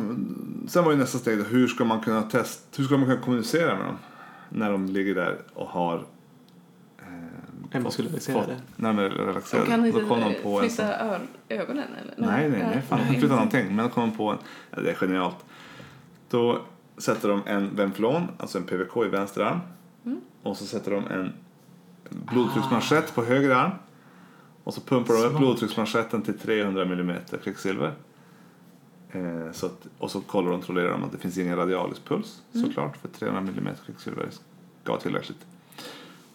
[0.67, 3.21] sen var ju nästa steg då, hur ska man kunna testa, hur ska man kunna
[3.21, 3.97] kommunicera med dem?
[4.49, 6.03] När de ligger där och har
[7.71, 8.45] En fått- muskulariserade.
[8.55, 9.67] fått- När de är De relaxerade.
[9.67, 12.27] kan inte Då kom de på en sån flytta ögonen eller?
[12.27, 12.81] Nej, nej, nej.
[12.81, 13.19] Fan, nej.
[13.19, 13.75] flytta någonting.
[13.75, 14.37] Men då kom de på en,
[14.71, 15.45] ja, det är genialt.
[16.29, 16.61] Då
[16.97, 19.59] sätter de en Venflon, alltså en PVK i vänster arm.
[20.05, 20.21] Mm.
[20.43, 21.33] Och så sätter de en
[22.09, 23.71] blodtrycksmanschett på höger arm.
[24.63, 27.93] Och så pumpar de upp blodtrycksmanschetten till 300 mm kvicksilver.
[29.11, 32.67] Eh, så att, och så kollar och kontrollerar de att det finns ingen radialispuls Mm.
[32.67, 32.97] såklart.
[32.97, 34.27] För 300 mm kvicksilver
[34.83, 35.45] ska vara tillräckligt.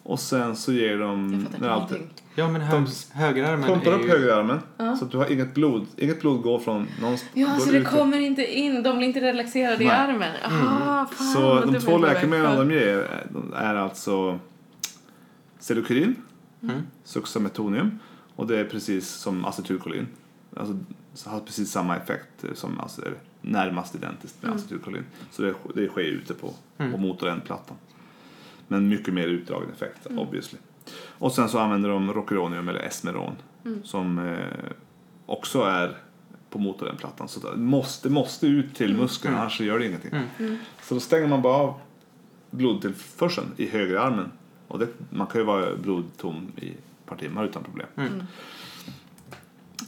[0.03, 1.32] Och sen så ger de...
[1.32, 2.14] Jag fattar när inte allt- någonting.
[2.34, 4.09] Ja, men hög, högerarmen Pumpar upp ju...
[4.09, 4.96] högerarmen Ja.
[4.96, 5.86] så att du har inget blod.
[5.96, 7.30] Inget blod går från någonstans.
[7.34, 8.82] Ja, så det ut- kommer inte in.
[8.82, 9.96] De blir inte relaxerade i Nej.
[9.96, 10.32] armen.
[10.44, 11.26] Aha, fan.
[11.32, 14.38] Så de två läkemedlen de ger är- de alltså
[15.59, 16.14] Celucurin,
[16.62, 16.82] Mm.
[17.05, 17.98] Suxametonium
[18.36, 20.07] och det är precis som acetylkolin.
[20.57, 20.78] Alltså
[21.14, 24.59] så har precis samma effekt som alltså, är närmast identiskt med Mm.
[24.59, 25.05] acetylkolin.
[25.30, 26.92] Så det, det sker ute på, Mm.
[26.92, 27.76] på motorändplattan.
[28.68, 30.18] Men mycket mer utdragen effekt Mm.
[30.18, 30.58] obviously.
[31.18, 33.34] Och sen så använder de Rocuronium eller Esmeron
[33.64, 33.84] Mm.
[33.84, 34.70] som eh,
[35.26, 35.96] också är
[36.50, 37.28] på motorändplattan.
[37.28, 39.40] Så det måste, måste ut till muskeln Mm.
[39.40, 40.10] annars så gör det ingenting.
[40.12, 40.26] Mm.
[40.38, 40.56] Mm.
[40.82, 41.74] Så då stänger man bara av
[42.50, 44.30] blodtillförseln i högerarmen.
[44.68, 47.86] Och det, man kan ju vara blodtom i ett par timmar utan problem.
[47.96, 48.12] Mm.
[48.12, 48.24] Mm.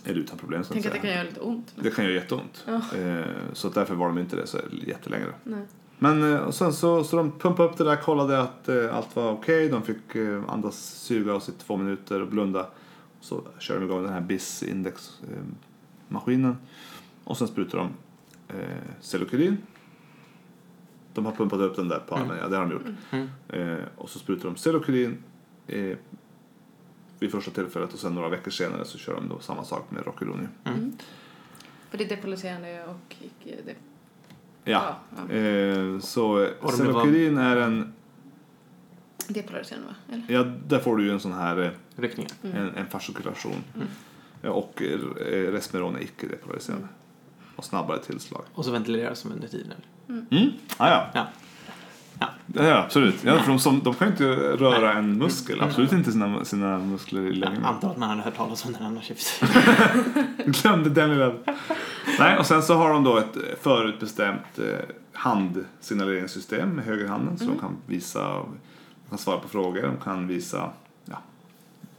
[0.04, 1.72] Eller utan problem Tänk att det kan göra lite ont.
[1.76, 2.64] Det kan göra jätteont.
[2.66, 2.98] Ja.
[2.98, 5.24] Eh, så därför var de inte det så jättelänge.
[5.44, 5.62] Nej.
[5.98, 9.16] Men eh, och sen så, så de pumpade upp det där, kollade att eh, allt
[9.16, 9.68] var okej.
[9.68, 12.66] De fick eh, andas, suga oss i två minuter och blunda.
[13.20, 16.56] Så kör de igång den här BIS-index-maskinen.
[17.24, 17.88] och sen sprutar de
[18.48, 19.56] eh, Celucurin.
[21.14, 22.86] De har pumpat upp den där på armen, ja det har de gjort.
[23.10, 23.28] Mm.
[23.48, 25.22] Eh, och så sprutar de Celucurin
[25.66, 25.96] eh,
[27.18, 30.06] vid första tillfället och sen några veckor senare så kör de då samma sak med
[30.06, 30.48] Rocuronium.
[30.64, 30.96] Mm.
[31.90, 33.16] För det är depolariserande och.
[33.42, 33.74] Det...
[34.64, 34.96] Ja.
[35.28, 35.34] ja.
[35.34, 37.92] Eh, så Celucurin är en,
[39.28, 39.94] Depolariserande va?
[40.12, 40.24] Eller?
[40.28, 42.32] ja där får du ju en sån här eh, Ryckningar.
[42.42, 42.56] Mm.
[42.56, 43.64] en, en fascikulation.
[43.74, 43.86] Mm.
[44.42, 46.88] Ja, och eh, Resmeron är icke depolariserande.
[47.56, 48.42] Och snabbare tillslag.
[48.54, 49.76] Och så ventileras som under tiden.
[50.08, 50.50] Mm.
[50.76, 51.10] Ah, ja.
[51.14, 51.26] Ja.
[52.18, 52.26] Ja.
[52.54, 53.24] Ja, absolut.
[53.24, 54.24] Ja, för de, som, de kan ju inte
[54.56, 54.96] röra Nej.
[54.96, 55.60] en muskel.
[55.60, 57.64] Absolut inte sina, sina muskler i Jag längden.
[57.64, 59.10] antar att man hade hört talas om den annars.
[60.62, 61.32] Glömde den lilla...
[62.18, 64.64] Nej, och sen så har de då ett förutbestämt eh,
[65.12, 67.38] handsignaleringssystem med högerhanden.
[67.38, 70.70] Så de kan visa, de kan svara på frågor, de kan visa
[71.04, 71.16] ja,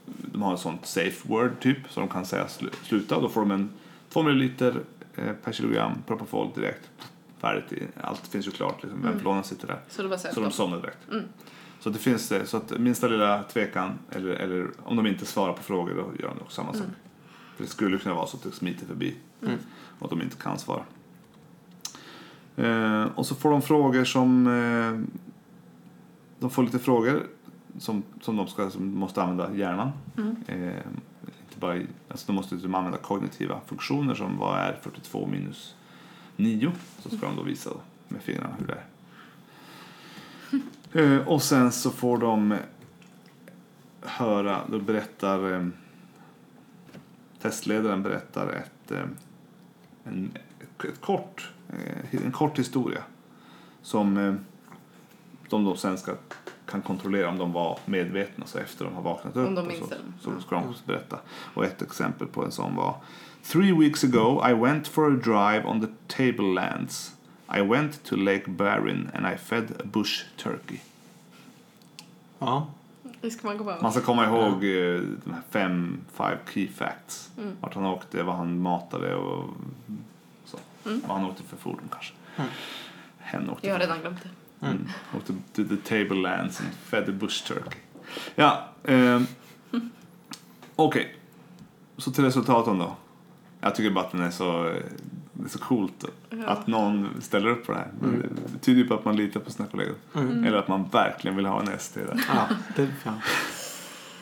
[0.05, 3.41] de har ett sånt safe word typ så de kan säga slu, sluta då får
[3.41, 3.69] de en
[4.09, 4.75] 2 milliliter
[5.15, 6.89] eh, per kilogram Propofol direkt.
[7.53, 9.11] I- allt finns ju klart liksom, Mm.
[9.11, 9.79] ventilatorn sitter där.
[9.89, 10.49] Så det var Så de då.
[10.51, 11.09] somnar direkt.
[11.11, 11.23] Mm.
[11.79, 15.53] Så det finns det, så att minsta lilla tvekan eller, eller om de inte svarar
[15.53, 16.81] på frågor då gör de också samma sak.
[16.81, 16.95] Mm.
[17.55, 19.55] För det skulle kunna vara så att det smiter förbi Mm.
[19.99, 20.83] och att de inte kan svara.
[22.55, 25.15] Eh, och så får de frågor som eh,
[26.39, 27.23] de får lite frågor
[27.79, 29.91] som, som de ska, som måste använda hjärnan.
[30.17, 30.35] Mm.
[30.47, 30.67] Eh,
[31.47, 31.73] inte bara,
[32.09, 35.75] alltså de måste liksom använda kognitiva funktioner som vad är 42 minus
[36.35, 36.71] 9.
[36.99, 37.69] Så ska de då visa
[38.07, 38.85] med fingrarna hur det är.
[40.95, 42.57] Eh, och sen så får de
[44.01, 45.67] höra, då berättar eh,
[47.41, 49.03] testledaren berättar ett, eh,
[50.03, 51.51] en, ett, ett kort,
[52.11, 53.03] en kort historia
[53.81, 54.37] som
[55.49, 56.13] de då sen ska,
[56.65, 59.47] kan kontrollera om de var medvetna så efter de har vaknat upp.
[59.47, 59.89] Om de minns
[60.21, 61.19] så, så ska de berätta.
[61.27, 62.95] Och ett exempel på en sån var
[63.45, 67.11] Three weeks ago I went for a drive on the tablelands.
[67.57, 70.79] I went to Lake Barron and I fed a bush turkey.
[72.39, 72.67] Ja.
[73.21, 73.81] Det ska man gå på.
[73.81, 77.31] Man ska komma ihåg eh, de här fem, five key facts.
[77.37, 77.57] Mm.
[77.61, 79.49] Vart han åkte, vad han matade och
[80.45, 80.57] så.
[80.85, 81.01] Mm.
[81.07, 82.13] Vad han åkte för fordon kanske.
[82.37, 82.49] Mm.
[83.17, 84.67] Hen åkte Jag har redan glömt det.
[84.67, 84.87] Mm.
[85.17, 87.79] Åkte to the tablelands and fed the bush turkey.
[88.35, 89.27] Ja, ehm,
[90.75, 91.15] okej.
[91.97, 92.95] Så till resultaten då.
[93.65, 94.63] Jag tycker bara att den är så,
[95.33, 96.45] det är så coolt Ja.
[96.47, 97.91] att någon ställer upp på det här.
[98.03, 98.21] Mm.
[98.45, 99.95] Det betyder ju på att man litar på sina kollegor.
[100.15, 100.43] Mm.
[100.43, 102.25] Eller att man verkligen vill ha en ST där.
[102.35, 103.13] Ja, det, ja.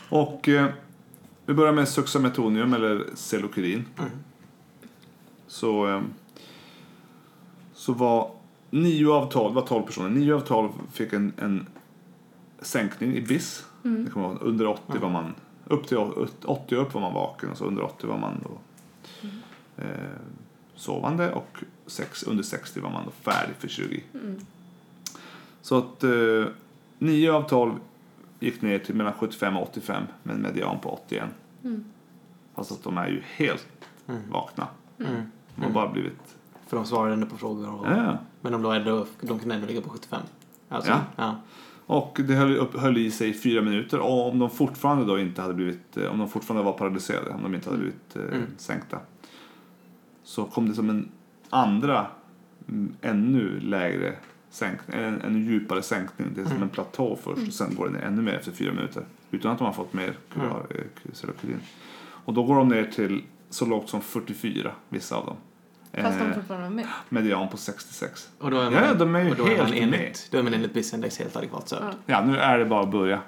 [0.09, 0.67] Och eh,
[1.45, 3.85] vi börjar med suxametonium eller Celokirin.
[3.99, 4.11] Mm.
[5.47, 6.01] Så, eh,
[7.73, 8.31] så var
[8.69, 11.67] nio av tolv, var 12 personer, nio av 12 fick en, en
[12.61, 13.65] sänkning i BIS.
[13.83, 14.05] Mm.
[14.05, 15.33] Det kommer vara under 80 var man,
[15.67, 18.49] upp till å- 80 upp var man vaken och så under 80 var man då
[19.77, 19.85] eh,
[20.75, 21.57] sovande och
[21.87, 24.03] sex, under 60 var man då färdig för kirurgi.
[24.13, 24.39] Mm.
[25.61, 26.45] Så att eh,
[26.99, 27.71] 9 av 12
[28.39, 31.23] gick ner till mellan 75 och 85 med en median på 81.
[31.63, 31.83] Mm.
[32.55, 33.67] Fast att de är ju helt
[34.07, 34.21] Mm.
[34.31, 34.67] vakna.
[34.99, 35.21] Mm.
[35.55, 36.35] De har bara blivit...
[36.67, 37.69] För de svarade ändå på frågor.
[37.79, 38.17] Och, Ja.
[38.41, 40.21] Men de, då är då, de kan ändå ligga på 75.
[40.69, 40.99] Alltså, Ja.
[41.15, 41.35] ja.
[41.85, 45.19] Och det höll, upp, höll i sig i fyra minuter och om de fortfarande då
[45.19, 48.41] inte hade blivit, om de fortfarande var paralyserade, om de inte hade blivit eh, Mm.
[48.57, 48.99] sänkta.
[50.33, 51.11] Så kom det som en
[51.49, 52.07] andra,
[52.69, 54.13] mm, ännu lägre
[54.49, 56.27] sänkning, en, en djupare sänkning.
[56.35, 56.63] Det är som Mm.
[56.63, 59.03] en platå först och sen går det ner ännu mer efter fyra minuter.
[59.31, 60.47] Utan att de har fått mer Mm.
[60.49, 60.55] eh,
[61.13, 61.59] Seroquelin.
[62.03, 65.35] Och då går de ner till så lågt som 44, vissa av dem.
[66.03, 66.87] Fast de Eh, fortfarande var med.
[67.09, 68.29] median på 66.
[68.39, 70.37] Och då är man, Ja, de är ju och då är man helt enligt, Då
[70.37, 71.73] är man enligt BIS-index helt adekvat.
[71.81, 71.91] Ja.
[72.05, 73.19] Ja, nu är det bara att börja.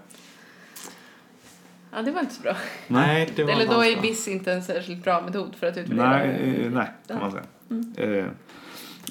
[1.95, 2.55] Ja, det var inte så bra.
[2.87, 4.01] Nej, det var Eller då är.
[4.01, 6.09] BIS inte en särskilt bra metod för att utvärdera.
[6.09, 8.19] Nej, eh, nej kan man säga.
[8.19, 8.27] Eh,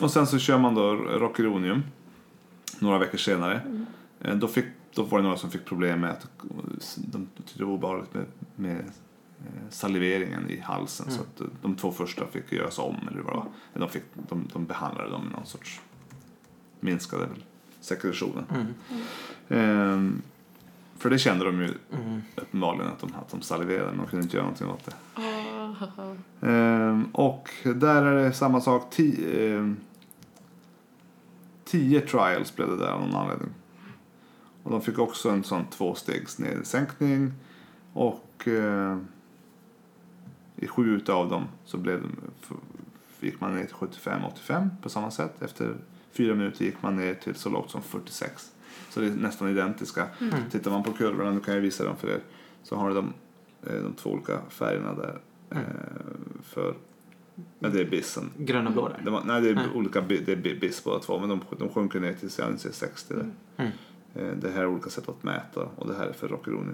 [0.01, 1.82] och sen så kör man då Rockeronium
[2.78, 3.61] några veckor senare.
[4.20, 4.64] Eh, då, fick,
[4.95, 6.26] då var det några som fick problem med att
[6.97, 8.26] de tyckte det var obehagligt med,
[8.57, 11.07] med eh, saliveringen i halsen.
[11.07, 11.18] Mm.
[11.18, 12.97] Så att eh, de två första fick göras om.
[13.11, 13.47] Eller vad det var.
[13.72, 15.80] De, fick, de, de behandlade dem med någon sorts
[16.80, 17.45] minskade väl
[17.80, 18.45] sekretionen.
[18.51, 18.74] Mm.
[19.49, 20.22] Ehm,
[20.99, 22.23] för det kände de ju Mm.
[22.37, 24.95] uppenbarligen att de, att de saliverade de kunde inte göra någonting åt det.
[25.15, 25.75] Ah.
[26.47, 28.91] Ehm, och där är det samma sak.
[28.91, 29.77] Ti, ehm,
[31.65, 33.51] tio trials blev det där av någon anledning.
[34.63, 37.33] Och de fick också en sån tvåstegs nedsänkning.
[37.93, 38.99] Och eh,
[40.57, 42.17] i sju utav dem så blev de,
[43.27, 45.43] gick man ner till 75-85 på samma sätt.
[45.43, 45.75] Efter
[46.13, 48.53] fyra minuter gick man ner till så lågt som 46.
[48.91, 50.07] Så det är nästan identiska.
[50.20, 50.35] Mm.
[50.51, 52.20] Tittar man på kurvorna, nu kan jag visa dem för er,
[52.62, 53.12] så har du de,
[53.66, 55.18] eh, de två olika färgerna där.
[55.51, 55.64] Mm.
[55.64, 55.70] Eh,
[56.43, 56.75] för,
[57.59, 58.31] men det är bissen.
[58.39, 59.11] Grön och blå där.
[59.11, 59.66] Var, nej, det är Nej.
[59.75, 62.72] olika det är bi- biss båda två, men de, de sjunker ner till jag ser
[62.72, 63.31] 60 där.
[63.57, 63.72] Mm.
[64.14, 66.72] Eh, det här är olika sätt att mäta och det här är för Rockeroni.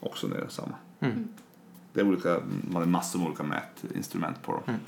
[0.00, 0.74] Också ner samma.
[1.00, 1.28] Mm.
[1.92, 2.40] Det är olika,
[2.70, 4.62] man har massor med olika mätinstrument på dem.
[4.66, 4.80] Mm.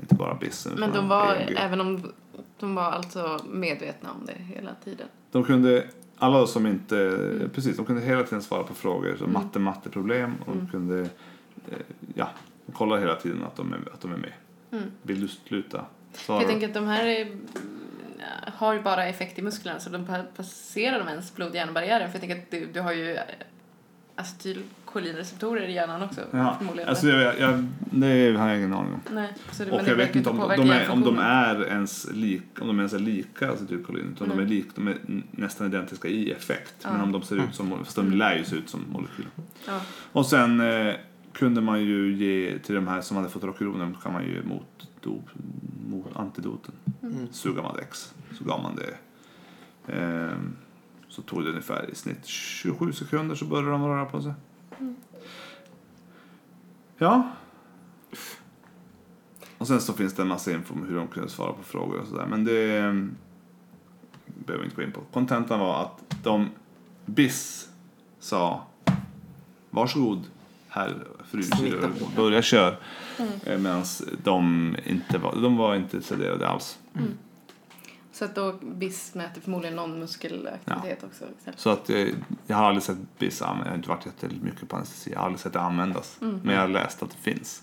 [0.00, 0.72] Inte bara bissen.
[0.78, 1.54] Men de var, EMG.
[1.58, 2.12] även om
[2.58, 5.08] de var alltså medvetna om det hela tiden.
[5.32, 5.86] De kunde,
[6.18, 7.18] alla som inte,
[7.54, 9.14] precis, de kunde hela tiden svara på frågor.
[9.18, 9.32] Så Mm.
[9.32, 10.70] matte, matteproblem och de Mm.
[10.70, 11.00] kunde,
[11.70, 11.78] eh,
[12.14, 12.28] ja,
[12.66, 14.32] de kollar hela tiden att de är, att de är med.
[14.72, 14.84] Mm.
[15.02, 15.84] Vill du sluta?
[16.12, 16.42] För Svara.
[16.42, 17.28] jag tänker att de här är,
[18.54, 22.08] har ju bara effekt i musklerna så de pa- passerar de ens blod-hjärnbarriären.
[22.10, 23.18] För jag tänker att du, du har ju
[24.88, 26.20] acetylkolinreceptorer i hjärnan också.
[26.30, 26.88] Ja, förmodligen.
[26.88, 29.00] alltså jag, jag, det har jag ingen aning om.
[29.14, 32.10] Nej, så det, Och men jag vet inte om, de är, om de är ens
[32.12, 34.48] lika, om de ens är lika acetylkolin, utan de är, Mm.
[34.50, 34.96] lik, de är
[35.30, 36.74] nästan identiska i effekt.
[36.84, 37.02] Men Ja.
[37.02, 39.30] om de ser ut som, fast de lär ju se ut som molekyler.
[39.66, 39.80] Ja.
[40.12, 40.94] Och sen eh,
[41.32, 44.88] kunde man ju ge till de här som hade fått Rocuronen kan man ju mot,
[45.00, 45.28] dop,
[45.90, 46.74] mot antidoten.
[47.02, 47.26] Mm.
[47.32, 48.14] Sugamad X.
[48.38, 48.94] Så gav man det.
[49.92, 50.56] Ehm,
[51.08, 54.32] så tog det ungefär i snitt 27 sekunder så började de röra på sig.
[56.98, 57.30] Ja.
[59.58, 62.00] Och sen så finns det en massa info om hur de kunde svara på frågor
[62.00, 62.26] och sådär.
[62.26, 63.16] Men det ehm,
[64.26, 65.00] behöver vi inte gå in på.
[65.12, 66.48] Kontentan var att de
[67.06, 67.68] BIS
[68.18, 68.66] sa
[69.70, 70.24] varsågod
[70.68, 71.42] herr fru
[72.16, 72.78] börja kör.
[73.18, 73.62] Mm.
[73.62, 73.84] Medan
[74.24, 76.78] de inte var, de var inte sedarade alls.
[78.18, 81.24] Så att då BIS mäter förmodligen någon muskelaktivitet också.
[81.24, 81.60] Exempel.
[81.60, 82.06] Så att eh,
[82.46, 83.40] jag har aldrig sett BIS.
[83.40, 85.10] Jag har inte varit jättemycket på anestesi.
[85.12, 86.18] Jag har aldrig sett det användas.
[86.20, 86.40] Mm.
[86.44, 87.62] Men jag har läst att det finns.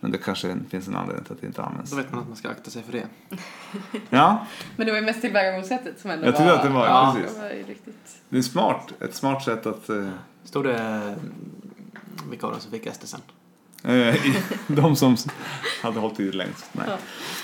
[0.00, 1.90] Men det kanske finns en anledning till att det inte används.
[1.90, 3.06] Då vet man att man ska akta sig för det.
[4.10, 7.16] Ja, Men det var ju mest tillvägagångssättet som ändå jag tyckte att det var, Ja.
[7.16, 7.36] precis.
[7.36, 8.22] Det var ju riktigt...
[8.28, 8.92] Det är smart.
[9.00, 9.88] Ett smart sätt att...
[9.88, 10.08] Eh,
[10.44, 11.18] Stod det mm,
[12.30, 13.20] vilka av dem som fick sen?
[13.84, 14.16] Eh,
[14.66, 15.16] de som
[15.82, 16.70] hade hållit i längst.
[16.72, 16.84] Nej.
[16.88, 16.96] Ja.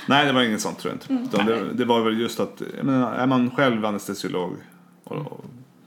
[0.09, 1.37] Nej, det var inget sånt tror jag inte.
[1.41, 1.47] Mm.
[1.47, 4.57] Det, det var väl just att, menar, är man själv anestesiolog
[5.05, 5.45] och, och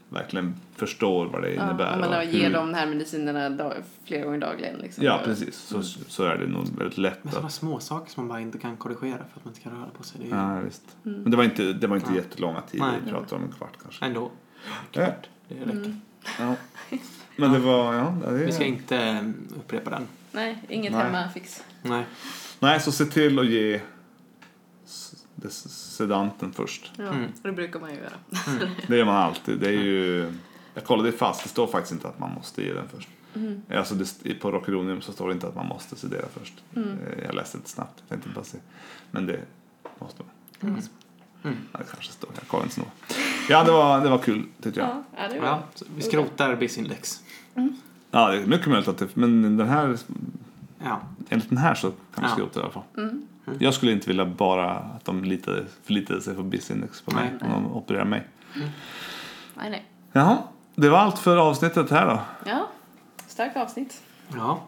[0.08, 1.94] verkligen förstår vad det Ja, innebär.
[1.94, 3.72] om man och ger hur- dem de här medicinerna dag,
[4.04, 4.76] flera gånger dagligen.
[4.76, 5.04] Liksom.
[5.04, 5.56] Ja, precis.
[5.58, 7.34] Så, så är det nog väldigt lätt Men att...
[7.34, 9.88] sådana små saker som man bara inte kan korrigera för att man inte kan röra
[9.98, 10.20] på sig.
[10.20, 10.82] Det är ju Ja, visst.
[11.06, 11.22] Mm.
[11.22, 12.16] Men det var inte, det var inte Ja.
[12.16, 12.92] jättelånga tider.
[13.04, 14.04] Vi pratade om en kvart kanske.
[14.04, 14.30] ändå.
[14.92, 15.00] Ja.
[15.48, 15.70] Det räcker.
[15.70, 16.00] Mm.
[16.38, 16.54] Ja.
[17.36, 18.14] Men det var, ja.
[18.28, 18.68] Det Vi ska är...
[18.68, 20.06] inte mm, upprepa den.
[20.32, 21.02] Nej, inget Nej.
[21.02, 21.64] hemmafix.
[21.82, 22.04] Nej.
[22.60, 23.80] Nej, så se till att ge
[25.34, 26.92] det- sedanten först.
[26.96, 27.32] Ja, Mm.
[27.42, 28.12] det brukar man ju göra.
[28.86, 29.58] Det gör man alltid.
[29.58, 30.32] Det är ju...
[30.74, 33.08] Jag kollade fast, det står faktiskt inte att man måste ge den först.
[33.34, 33.62] Mm.
[33.70, 36.54] Alltså det, på Rockeronium så står det inte att man måste sedera först.
[36.76, 36.88] Mm.
[36.88, 38.58] Eh, Jag läste lite snabbt, jag tänkte bara se.
[39.10, 39.40] Men det
[39.98, 40.70] måste man.
[40.70, 40.82] Mm.
[41.44, 41.56] Mm.
[41.72, 42.82] Ja, det kanske står, jag kollar inte så.
[43.48, 44.88] Ja, det var, det var kul tyckte jag.
[44.88, 47.20] Ja, ja, det var Ja, så vi skrotar BIS-index.
[48.14, 49.96] Ja, det är mycket möjligt att det, men den här,
[50.84, 51.00] Ja.
[51.28, 52.28] enligt den här så kan man Ja.
[52.30, 52.82] skrota i alla fall.
[52.96, 53.22] Mm.
[53.58, 57.50] Jag skulle inte vilja bara att de litade, förlitade sig på BIS-index på mig Nej.
[57.54, 58.26] om de opererar mig.
[59.54, 59.84] Nej, nej.
[60.12, 60.38] Jaha,
[60.74, 62.20] det var allt för avsnittet här då.
[62.50, 62.68] Ja,
[63.26, 64.02] starkt avsnitt.
[64.34, 64.60] Ja.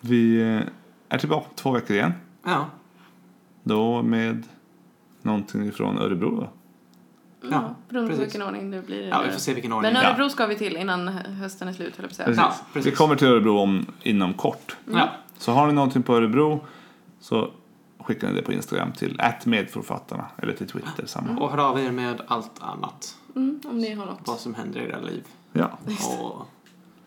[0.00, 0.62] Vi eh,
[1.08, 2.12] är tillbaka om två veckor igen.
[2.44, 2.66] Ja.
[3.62, 4.42] Då med
[5.22, 6.48] någonting från Örebro då.
[7.40, 8.34] Ja, Ja, beroende på precis.
[8.34, 9.08] vilken ordning det blir.
[9.08, 9.92] ja, vi får se vilken ordning.
[9.92, 10.08] Men Ja.
[10.08, 12.24] Örebro ska vi till innan hösten är slut, höll jag på.
[12.24, 12.36] Precis.
[12.42, 12.92] Ja, precis.
[12.92, 14.76] Vi kommer till Örebro om, inom kort.
[14.92, 15.08] Ja.
[15.38, 16.66] Så har ni någonting på Örebro
[17.20, 17.50] så
[18.00, 21.06] skickar ni det på Instagram till medförfattarna eller till Twitter.
[21.06, 21.40] Samma.
[21.40, 23.16] Och hör av er med allt annat.
[23.36, 24.20] Mm, om ni har något.
[24.24, 25.24] Vad som händer i era liv.
[25.52, 25.78] Ja.
[25.86, 26.46] Och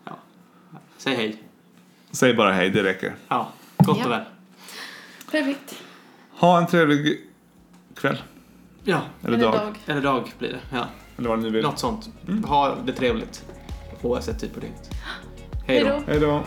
[0.04, 0.12] ja.
[0.98, 1.42] Säg hej.
[2.10, 3.14] Säg bara hej, det räcker.
[3.28, 3.48] Ja.
[3.76, 4.04] Gott Ja.
[4.04, 4.24] och väl.
[5.30, 5.82] Perfekt.
[6.30, 7.20] Ha en trevlig
[7.94, 8.22] kväll.
[8.84, 9.00] Ja.
[9.24, 9.78] Eller, dag.
[9.86, 10.60] Eller dag blir det.
[10.70, 10.86] Ja.
[11.18, 11.62] Eller vad ni nu vill.
[11.62, 12.10] Något sånt.
[12.28, 12.44] Mm.
[12.44, 13.44] Ha det trevligt.
[14.02, 14.90] Oavsett typ av dygnet.
[15.66, 16.02] Hej då.
[16.06, 16.42] Hej då.